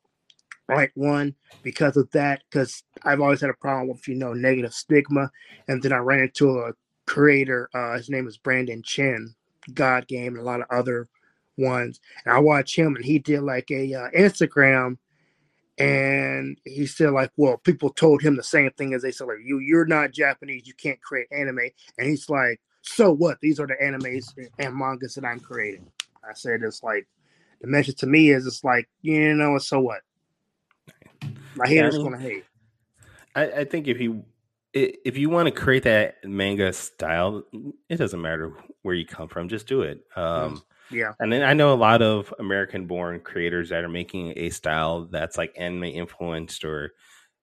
like 0.68 0.92
one 0.94 1.34
because 1.62 1.96
of 1.96 2.10
that, 2.12 2.42
because 2.50 2.82
I've 3.02 3.20
always 3.20 3.40
had 3.40 3.50
a 3.50 3.54
problem 3.54 3.88
with 3.88 4.06
you 4.08 4.14
know 4.14 4.32
negative 4.32 4.72
stigma, 4.72 5.30
and 5.68 5.82
then 5.82 5.92
I 5.92 5.98
ran 5.98 6.20
into 6.20 6.58
a 6.58 6.72
creator. 7.06 7.68
Uh, 7.74 7.96
his 7.96 8.08
name 8.08 8.26
is 8.26 8.38
Brandon 8.38 8.82
Chen, 8.82 9.34
God 9.72 10.06
Game, 10.08 10.34
and 10.34 10.38
a 10.38 10.42
lot 10.42 10.60
of 10.60 10.66
other 10.70 11.08
ones. 11.56 12.00
And 12.24 12.34
I 12.34 12.38
watched 12.40 12.76
him, 12.76 12.96
and 12.96 13.04
he 13.04 13.18
did 13.18 13.40
like 13.42 13.70
a 13.70 13.94
uh, 13.94 14.10
Instagram, 14.10 14.98
and 15.78 16.58
he 16.64 16.86
said 16.86 17.10
like, 17.10 17.30
well, 17.36 17.56
people 17.58 17.90
told 17.90 18.22
him 18.22 18.36
the 18.36 18.42
same 18.42 18.70
thing 18.72 18.94
as 18.94 19.02
they 19.02 19.10
said 19.10 19.26
like, 19.26 19.38
you 19.44 19.58
you're 19.58 19.86
not 19.86 20.12
Japanese, 20.12 20.66
you 20.66 20.74
can't 20.74 21.00
create 21.02 21.26
anime, 21.32 21.58
and 21.98 22.08
he's 22.08 22.28
like, 22.28 22.60
so 22.82 23.12
what? 23.12 23.38
These 23.40 23.58
are 23.60 23.66
the 23.66 23.74
animes 23.82 24.26
and 24.58 24.76
mangas 24.76 25.14
that 25.14 25.24
I'm 25.24 25.40
creating. 25.40 25.86
I 26.28 26.34
said 26.34 26.62
it's 26.62 26.82
like 26.82 27.06
the 27.60 27.66
message 27.66 27.96
to 27.96 28.06
me 28.06 28.30
is 28.30 28.46
it's 28.46 28.62
like 28.64 28.88
you 29.02 29.34
know 29.34 29.58
so 29.58 29.80
what. 29.80 30.00
My 31.56 31.64
Yeah, 31.64 31.64
I 31.64 31.68
haters 31.68 31.94
mean- 31.94 32.04
gonna 32.04 32.18
hate. 32.18 32.44
I, 33.36 33.42
I 33.50 33.64
think 33.64 33.88
if 33.88 34.00
i- 34.00 34.22
if 34.74 35.16
you 35.16 35.30
want 35.30 35.46
to 35.46 35.52
create 35.52 35.84
that 35.84 36.16
manga 36.24 36.72
style, 36.72 37.44
it 37.88 37.96
doesn't 37.96 38.20
matter 38.20 38.52
where 38.82 38.94
you 38.94 39.06
come 39.06 39.28
from. 39.28 39.48
Just 39.48 39.66
do 39.66 39.82
it. 39.82 40.04
Um, 40.16 40.62
Yeah, 40.90 41.12
And 41.18 41.32
then 41.32 41.42
I 41.42 41.54
know 41.54 41.72
a 41.72 41.76
lot 41.76 42.02
of 42.02 42.32
American 42.38 42.86
born 42.86 43.20
creators 43.20 43.70
that 43.70 43.84
are 43.84 43.88
making 43.88 44.34
a 44.36 44.50
style 44.50 45.06
that's 45.06 45.38
like 45.38 45.54
anime 45.56 45.84
influenced 45.84 46.64
or 46.64 46.92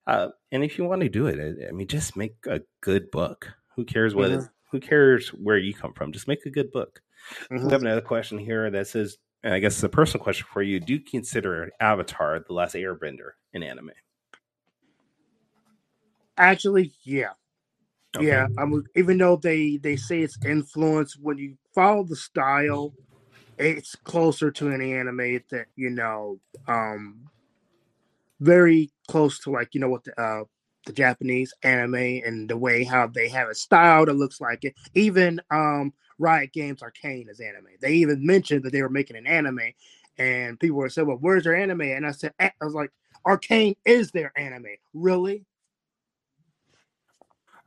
uh, 0.07 0.29
and 0.51 0.63
if 0.63 0.77
you 0.77 0.83
want 0.83 1.01
to 1.01 1.09
do 1.09 1.27
it, 1.27 1.67
I, 1.67 1.71
mean 1.71 1.87
just 1.87 2.15
make 2.15 2.35
a 2.47 2.61
good 2.81 3.09
book. 3.11 3.47
Who 3.75 3.85
cares 3.85 4.13
what 4.13 4.31
it, 4.31 4.41
who 4.71 4.79
cares 4.79 5.29
where 5.29 5.57
you 5.57 5.73
come 5.73 5.93
from? 5.93 6.11
Just 6.11 6.27
make 6.27 6.45
a 6.45 6.49
good 6.49 6.71
book. 6.71 7.01
Mhm. 7.49 7.65
We 7.65 7.71
have 7.71 7.81
another 7.81 8.01
question 8.01 8.37
here 8.37 8.69
that 8.69 8.87
says 8.87 9.17
and 9.43 9.53
I 9.53 9.59
guess 9.59 9.73
it's 9.73 9.83
a 9.83 9.89
personal 9.89 10.23
question 10.23 10.45
for 10.51 10.61
you. 10.61 10.79
Do 10.79 10.93
you 10.93 10.99
consider 10.99 11.71
Avatar 11.79 12.39
the 12.45 12.53
last 12.53 12.75
airbender 12.75 13.31
in 13.53 13.63
anime? 13.63 13.91
Actually, 16.37 16.93
yeah. 17.03 17.31
Okay. 18.15 18.27
Yeah, 18.27 18.47
I'm, 18.57 18.83
even 18.95 19.17
though 19.17 19.37
they 19.37 19.77
they 19.77 19.95
say 19.95 20.21
it's 20.21 20.37
influence, 20.45 21.17
when 21.17 21.37
you 21.37 21.57
follow 21.75 22.03
the 22.03 22.15
style, 22.15 22.93
it's 23.57 23.95
closer 23.95 24.51
to 24.51 24.69
an 24.69 24.81
anime 24.81 25.41
that 25.51 25.67
you 25.75 25.89
know, 25.91 26.39
um, 26.67 27.29
very 28.39 28.91
close 29.07 29.39
to 29.39 29.51
like 29.51 29.69
you 29.73 29.79
know 29.79 29.89
what 29.89 30.03
the 30.03 30.19
uh, 30.21 30.43
the 30.85 30.93
Japanese 30.93 31.53
anime 31.63 31.95
and 32.25 32.49
the 32.49 32.57
way 32.57 32.83
how 32.83 33.07
they 33.07 33.29
have 33.29 33.49
a 33.49 33.55
style 33.55 34.05
that 34.05 34.15
looks 34.15 34.41
like 34.41 34.63
it. 34.63 34.73
Even 34.95 35.39
um, 35.51 35.93
Riot 36.17 36.51
Games 36.53 36.81
Arcane 36.81 37.29
is 37.29 37.39
anime. 37.39 37.67
They 37.81 37.93
even 37.93 38.25
mentioned 38.25 38.63
that 38.63 38.71
they 38.73 38.81
were 38.81 38.89
making 38.89 39.17
an 39.17 39.27
anime, 39.27 39.59
and 40.17 40.59
people 40.59 40.77
were 40.77 40.89
saying, 40.89 41.07
"Well, 41.07 41.17
where's 41.17 41.43
their 41.43 41.55
anime?" 41.55 41.81
And 41.81 42.05
I 42.05 42.11
said, 42.11 42.33
I 42.39 42.51
was 42.61 42.73
like, 42.73 42.91
"Arcane 43.25 43.75
is 43.85 44.11
their 44.11 44.31
anime." 44.37 44.75
Really? 44.93 45.45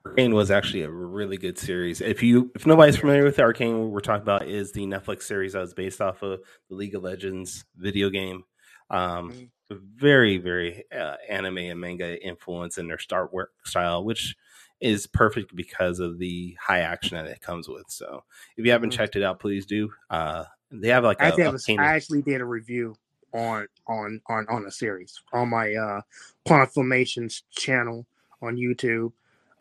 Arcane 0.07 0.35
was 0.35 0.51
actually 0.51 0.83
a 0.83 0.91
really 0.91 1.39
good 1.39 1.59
series. 1.59 2.01
If 2.01 2.23
you 2.23 2.51
if 2.55 2.67
nobody's 2.67 2.97
familiar 2.97 3.25
with 3.25 3.39
Arcane, 3.39 3.79
what 3.79 3.91
we're 3.91 4.01
talking 4.01 4.23
about 4.23 4.47
is 4.47 4.73
the 4.73 4.87
Netflix 4.87 5.23
series 5.23 5.55
that 5.55 5.61
was 5.61 5.73
based 5.73 6.01
off 6.01 6.23
of 6.23 6.41
the 6.69 6.75
League 6.75 6.95
of 6.95 7.03
Legends 7.03 7.65
video 7.77 8.11
game. 8.11 8.45
Um, 8.91 9.33
mm-hmm. 9.33 9.77
Very 9.97 10.37
very 10.37 10.85
uh, 10.93 11.17
anime 11.29 11.59
and 11.59 11.81
manga 11.81 12.23
influence 12.23 12.77
in 12.77 12.87
their 12.87 12.99
start 12.99 13.33
work 13.33 13.53
style, 13.65 14.05
which 14.05 14.37
is 14.81 15.07
perfect 15.07 15.57
because 15.57 16.01
of 16.01 16.19
the 16.19 16.55
high 16.61 16.81
action 16.81 17.17
that 17.17 17.27
it 17.27 17.41
comes 17.41 17.67
with. 17.67 17.87
So 17.89 18.25
if 18.59 18.67
you 18.67 18.73
haven't 18.73 18.91
mm-hmm. 18.91 18.99
checked 18.99 19.17
it 19.17 19.23
out, 19.23 19.41
please 19.41 19.65
do. 19.65 19.91
Uh, 20.11 20.45
they 20.71 20.89
have 20.89 21.05
like 21.05 21.23
I, 21.23 21.31
a, 21.31 21.51
a 21.51 21.77
I 21.79 21.95
actually 21.95 22.21
did 22.21 22.43
a 22.43 22.45
review 22.45 22.95
on 23.33 23.67
on 23.87 24.21
on 24.29 24.47
on 24.51 24.67
a 24.67 24.71
series 24.71 25.19
on 25.33 25.49
my 25.49 25.75
uh 25.75 26.03
Quantifimations 26.47 27.43
channel 27.51 28.07
on 28.43 28.57
YouTube 28.57 29.13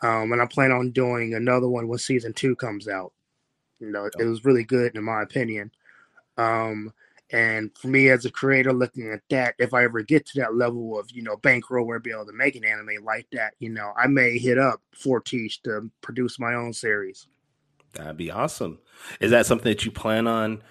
um, 0.04 0.34
and 0.34 0.42
I 0.42 0.46
plan 0.46 0.72
on 0.72 0.92
doing 0.92 1.34
another 1.34 1.68
one 1.68 1.88
when 1.88 1.98
season 1.98 2.34
two 2.34 2.56
comes 2.56 2.88
out. 2.88 3.14
You 3.80 3.90
know, 3.90 4.10
it 4.20 4.26
was 4.26 4.46
really 4.46 4.64
good 4.64 4.96
in 4.96 5.04
my 5.04 5.24
opinion. 5.24 5.72
Um, 6.38 6.94
and 7.32 7.76
for 7.78 7.88
me 7.88 8.10
as 8.10 8.26
a 8.26 8.32
creator, 8.32 8.74
looking 8.74 9.12
at 9.12 9.22
that, 9.30 9.56
if 9.58 9.74
I 9.74 9.84
ever 9.84 10.04
get 10.04 10.26
to 10.28 10.40
that 10.42 10.56
level 10.56 11.00
of, 11.00 11.10
you 11.12 11.24
know, 11.24 11.38
bankroll 11.38 11.88
where 11.88 11.98
I'll 11.98 12.02
be 12.02 12.12
able 12.12 12.28
to 12.28 12.34
make 12.34 12.56
an 12.56 12.66
anime 12.66 13.04
like 13.04 13.28
that, 13.32 13.56
you 13.60 13.70
know, 13.70 13.94
I 13.98 14.08
may 14.08 14.38
hit 14.38 14.60
up 14.60 14.82
Fortiche 14.94 15.62
to 15.64 15.90
produce 16.02 16.38
my 16.38 16.54
own 16.54 16.74
series. 16.74 17.28
That'd 17.94 18.18
be 18.18 18.30
awesome. 18.30 18.80
Is 19.20 19.32
that 19.32 19.46
something 19.46 19.72
that 19.72 19.86
you 19.86 19.92
plan 19.92 20.28
on? 20.28 20.62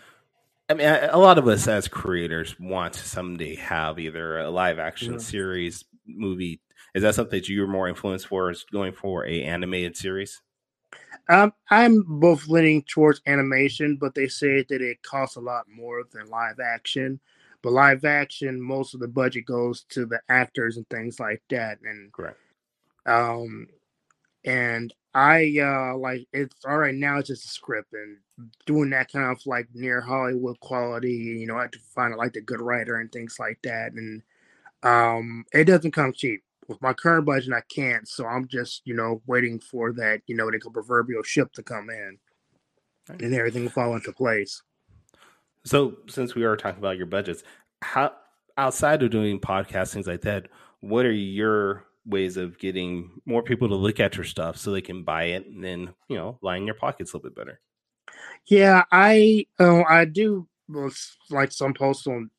I 0.69 0.75
mean, 0.75 0.87
a 0.87 1.19
lot 1.19 1.39
of 1.39 1.49
us 1.49 1.67
as 1.67 1.89
creators 1.89 2.59
want 2.61 2.95
to 2.95 3.09
someday 3.09 3.57
have 3.57 3.99
either 3.99 4.39
a 4.39 4.51
live 4.51 4.79
action 4.79 5.15
yeah. 5.15 5.19
series, 5.19 5.85
movie, 6.07 6.61
is 6.95 7.03
that 7.03 7.15
something 7.15 7.39
that 7.39 7.49
you're 7.49 7.67
more 7.67 7.89
influenced 7.89 8.27
for? 8.27 8.51
Is 8.51 8.65
going 8.71 8.93
for 8.93 9.27
a 9.27 9.43
animated 9.43 9.97
series? 9.97 10.41
Um, 11.29 11.53
I'm 11.71 12.03
both 12.07 12.49
leaning 12.49 12.83
towards 12.83 13.23
animation, 13.27 13.97
but 13.97 14.15
they 14.15 14.29
say 14.29 14.65
that 14.69 14.83
it 14.83 15.03
costs 15.03 15.37
a 15.37 15.41
lot 15.41 15.67
more 15.69 16.03
than 16.13 16.29
live 16.29 16.61
action. 16.61 17.21
But 17.63 17.73
live 17.73 18.05
action, 18.05 18.61
most 18.61 18.93
of 18.93 19.01
the 19.01 19.09
budget 19.09 19.47
goes 19.47 19.85
to 19.91 20.05
the 20.05 20.21
actors 20.29 20.77
and 20.77 20.89
things 20.89 21.21
like 21.21 21.43
that. 21.51 21.79
And 21.85 22.13
correct. 22.13 22.39
Um, 23.07 23.69
and 24.45 24.93
I 25.15 25.55
uh 25.61 25.97
like 25.97 26.27
it's 26.33 26.65
all 26.65 26.79
right 26.79 26.95
now. 26.95 27.19
It's 27.19 27.29
just 27.29 27.45
a 27.45 27.49
script 27.49 27.93
and 27.93 28.19
doing 28.67 28.91
that 28.91 29.13
kind 29.13 29.31
of 29.31 29.41
like 29.47 29.69
near 29.73 30.01
Hollywood 30.01 30.59
quality. 30.61 31.13
You 31.13 31.47
know, 31.47 31.57
I 31.57 31.63
have 31.63 31.71
to 31.73 31.79
find 31.79 32.15
like 32.17 32.35
a 32.37 32.41
good 32.41 32.61
writer 32.61 32.97
and 32.97 33.13
things 33.13 33.37
like 33.39 33.59
that. 33.63 33.93
And 33.93 34.23
um, 34.83 35.45
it 35.53 35.65
doesn't 35.65 35.93
come 35.93 36.13
cheap 36.13 36.43
with 36.73 36.83
my 36.83 36.93
current 36.93 37.27
budget, 37.27 37.53
I 37.53 37.63
can't. 37.75 38.07
So 38.09 38.27
I'm 38.27 38.49
just, 38.49 38.83
you 38.85 38.95
know, 38.95 39.23
waiting 39.27 39.61
for 39.61 39.93
that, 39.95 40.21
you 40.27 40.37
know, 40.37 40.51
the 40.51 40.59
proverbial 40.71 41.23
ship 41.23 41.53
to 41.55 41.63
come 41.63 41.91
in 41.91 42.19
and 43.09 43.35
everything 43.35 43.65
will 43.65 43.71
fall 43.71 43.95
into 43.95 44.13
place. 44.13 44.63
So 45.65 45.97
since 46.09 46.35
we 46.35 46.45
are 46.45 46.57
talking 46.57 46.79
about 46.79 46.97
your 46.97 47.07
budgets, 47.07 47.43
how 47.83 48.13
outside 48.57 49.03
of 49.03 49.11
doing 49.11 49.41
podcasts, 49.41 49.93
things 49.93 50.07
like 50.07 50.23
that, 50.23 50.49
what 50.81 51.07
are 51.07 51.13
your 51.13 51.85
ways 52.05 52.37
of 52.37 52.59
getting 52.59 53.11
more 53.27 53.43
people 53.43 53.69
to 53.69 53.75
look 53.75 54.01
at 54.01 54.17
your 54.17 54.25
stuff 54.25 54.57
so 54.57 54.73
they 54.73 54.81
can 54.81 55.05
buy 55.05 55.25
it 55.25 55.47
and 55.47 55.63
then, 55.63 55.95
you 56.09 56.17
know, 56.17 56.39
line 56.43 56.67
your 56.67 56.75
pockets 56.75 57.13
a 57.13 57.17
little 57.17 57.31
bit 57.31 57.37
better? 57.37 57.61
Yeah, 58.47 58.85
I 58.91 59.47
uh, 59.61 59.83
I 59.89 60.05
do 60.05 60.49
like 61.31 61.53
some 61.53 61.75
posts 61.75 62.07
on 62.07 62.31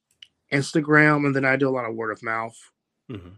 Instagram 0.51 1.25
and 1.25 1.35
then 1.35 1.45
I 1.45 1.55
do 1.55 1.69
a 1.69 1.71
lot 1.71 1.85
of 1.89 1.95
word 1.95 2.11
of 2.11 2.23
mouth. 2.23 2.57
Mm-hmm. 3.11 3.29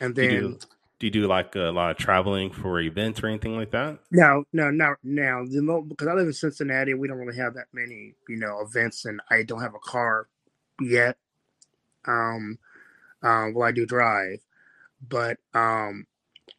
And 0.00 0.16
then 0.16 0.28
do 0.28 0.34
you, 0.34 0.40
do, 0.40 0.58
do 0.98 1.06
you 1.06 1.10
do 1.10 1.26
like 1.26 1.56
a 1.56 1.70
lot 1.70 1.90
of 1.90 1.96
traveling 1.98 2.50
for 2.50 2.80
events 2.80 3.22
or 3.22 3.28
anything 3.28 3.56
like 3.56 3.72
that? 3.72 3.98
No, 4.10 4.44
no, 4.52 4.70
not 4.70 4.98
now. 5.02 5.44
Because 5.44 6.08
I 6.08 6.14
live 6.14 6.26
in 6.26 6.32
Cincinnati, 6.32 6.94
we 6.94 7.08
don't 7.08 7.18
really 7.18 7.38
have 7.38 7.54
that 7.54 7.66
many, 7.72 8.14
you 8.28 8.36
know, 8.36 8.60
events, 8.60 9.04
and 9.04 9.20
I 9.30 9.42
don't 9.42 9.62
have 9.62 9.74
a 9.74 9.80
car 9.80 10.28
yet. 10.80 11.16
Um, 12.06 12.58
um, 13.22 13.54
well, 13.54 13.68
I 13.68 13.72
do 13.72 13.86
drive, 13.86 14.40
but 15.06 15.38
um, 15.54 16.06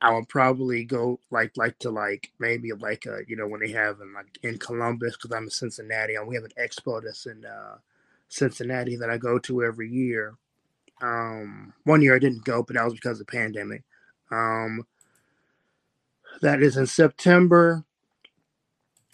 I 0.02 0.14
would 0.14 0.30
probably 0.30 0.84
go 0.84 1.20
like 1.32 1.58
like 1.58 1.80
to 1.80 1.92
like 1.92 2.32
maybe 2.40 2.72
like 2.74 3.06
a 3.06 3.22
you 3.28 3.36
know 3.36 3.48
when 3.48 3.62
they 3.62 3.72
have 3.72 4.00
in 4.02 4.14
like 4.14 4.40
in 4.44 4.58
Columbus 4.58 5.18
because 5.18 5.32
I'm 5.32 5.44
in 5.44 5.50
Cincinnati 5.50 6.16
and 6.16 6.28
we 6.28 6.36
have 6.36 6.46
an 6.46 6.52
expo 6.60 7.02
that's 7.04 7.26
in 7.26 7.46
uh, 7.46 7.78
Cincinnati 8.30 8.96
that 8.98 9.10
I 9.10 9.18
go 9.18 9.40
to 9.40 9.64
every 9.64 9.90
year. 9.90 10.36
Um, 11.02 11.74
one 11.84 12.02
year 12.02 12.16
I 12.16 12.20
didn't 12.20 12.46
go, 12.46 12.64
but 12.64 12.76
that 12.76 12.86
was 12.86 12.94
because 12.94 13.20
of 13.20 13.28
the 13.28 13.32
pandemic. 13.32 13.84
Um, 14.32 14.86
that 16.42 16.62
is 16.62 16.78
in 16.78 16.88
September. 16.88 17.84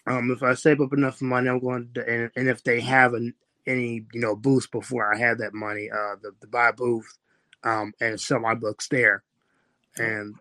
Um, 0.08 0.32
if 0.32 0.44
I 0.44 0.54
save 0.54 0.82
up 0.82 0.94
enough 0.94 1.22
money, 1.22 1.50
I'm 1.50 1.60
going 1.60 1.90
to, 1.96 2.10
and, 2.10 2.32
and 2.36 2.50
if 2.50 2.64
they 2.64 2.82
have 2.82 3.14
an, 3.14 3.34
any, 3.68 4.06
you 4.14 4.22
know, 4.22 4.36
boost 4.36 4.72
before 4.72 5.14
I 5.14 5.18
have 5.20 5.40
that 5.40 5.54
money, 5.54 5.90
uh, 5.92 6.16
the, 6.22 6.32
the 6.42 6.48
buy 6.48 6.72
booth, 6.72 7.18
um, 7.64 7.94
and 8.02 8.20
sell 8.20 8.40
my 8.40 8.56
books 8.56 8.88
there. 8.90 9.24
And, 9.98 10.36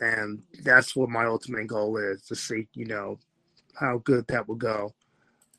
and 0.00 0.42
that's 0.64 0.96
what 0.96 1.10
my 1.10 1.26
ultimate 1.26 1.66
goal 1.68 1.96
is 1.98 2.22
to 2.24 2.36
see, 2.36 2.68
you 2.74 2.86
know, 2.86 3.18
how 3.74 3.98
good 3.98 4.26
that 4.28 4.48
will 4.48 4.56
go. 4.56 4.94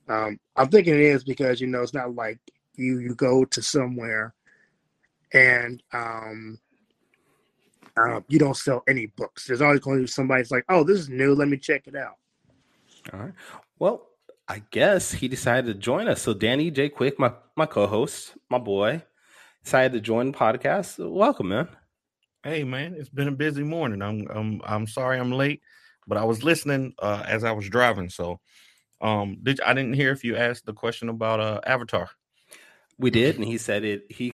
Um, 0.10 0.39
I'm 0.56 0.69
thinking 0.69 0.95
it 0.95 1.02
is 1.02 1.23
because, 1.23 1.62
you 1.62 1.67
know, 1.67 1.82
it's 1.82 1.93
not 1.93 2.15
like 2.15 2.39
you, 2.76 3.00
you 3.00 3.15
go 3.15 3.45
to 3.45 3.62
somewhere 3.62 4.34
and 5.34 5.82
um, 5.94 6.60
uh, 7.98 8.22
you 8.28 8.40
don't 8.40 8.58
sell 8.58 8.84
any 8.88 9.08
books. 9.08 9.48
There's 9.48 9.62
always 9.62 9.80
going 9.80 9.98
to 9.98 10.04
be 10.04 10.08
somebody's 10.08 10.52
like, 10.52 10.66
"Oh, 10.70 10.84
this 10.84 11.00
is 11.00 11.10
new. 11.10 11.34
Let 11.34 11.48
me 11.48 11.58
check 11.58 11.88
it 11.88 11.96
out." 11.96 12.16
All 13.13 13.20
right. 13.20 13.34
Well, 13.80 14.08
I 14.48 14.62
guess 14.72 15.12
he 15.12 15.28
decided 15.28 15.68
to 15.68 15.74
join 15.74 16.08
us. 16.08 16.22
So 16.22 16.34
Danny 16.34 16.72
J. 16.72 16.90
Quick, 16.90 17.20
my 17.20 17.34
my 17.56 17.66
co-host, 17.66 18.34
my 18.50 18.60
boy, 18.60 19.02
decided 19.63 19.94
to 19.94 20.00
join 20.00 20.32
the 20.32 20.38
podcast. 20.38 20.98
Welcome, 21.10 21.50
man. 21.50 21.68
Hey, 22.44 22.63
man. 22.63 22.96
It's 22.98 23.10
been 23.10 23.28
a 23.28 23.34
busy 23.34 23.63
morning. 23.63 24.02
I'm 24.02 24.28
I'm 24.30 24.62
I'm 24.63 24.88
sorry 24.88 25.20
I'm 25.20 25.32
late, 25.32 25.62
but 26.08 26.18
I 26.18 26.24
was 26.24 26.44
listening 26.44 26.94
uh, 27.00 27.24
as 27.28 27.44
I 27.44 27.52
was 27.52 27.68
driving. 27.68 28.10
So, 28.10 28.40
um, 29.02 29.38
did 29.44 29.60
I 29.62 29.74
didn't 29.74 29.94
hear 29.94 30.12
if 30.12 30.24
you 30.24 30.38
asked 30.38 30.66
the 30.66 30.74
question 30.74 31.10
about 31.10 31.40
uh 31.40 31.62
Avatar. 31.66 32.10
We 33.00 33.12
did, 33.12 33.36
and 33.36 33.46
he 33.46 33.60
said 33.60 33.84
it. 33.84 34.06
He 34.10 34.26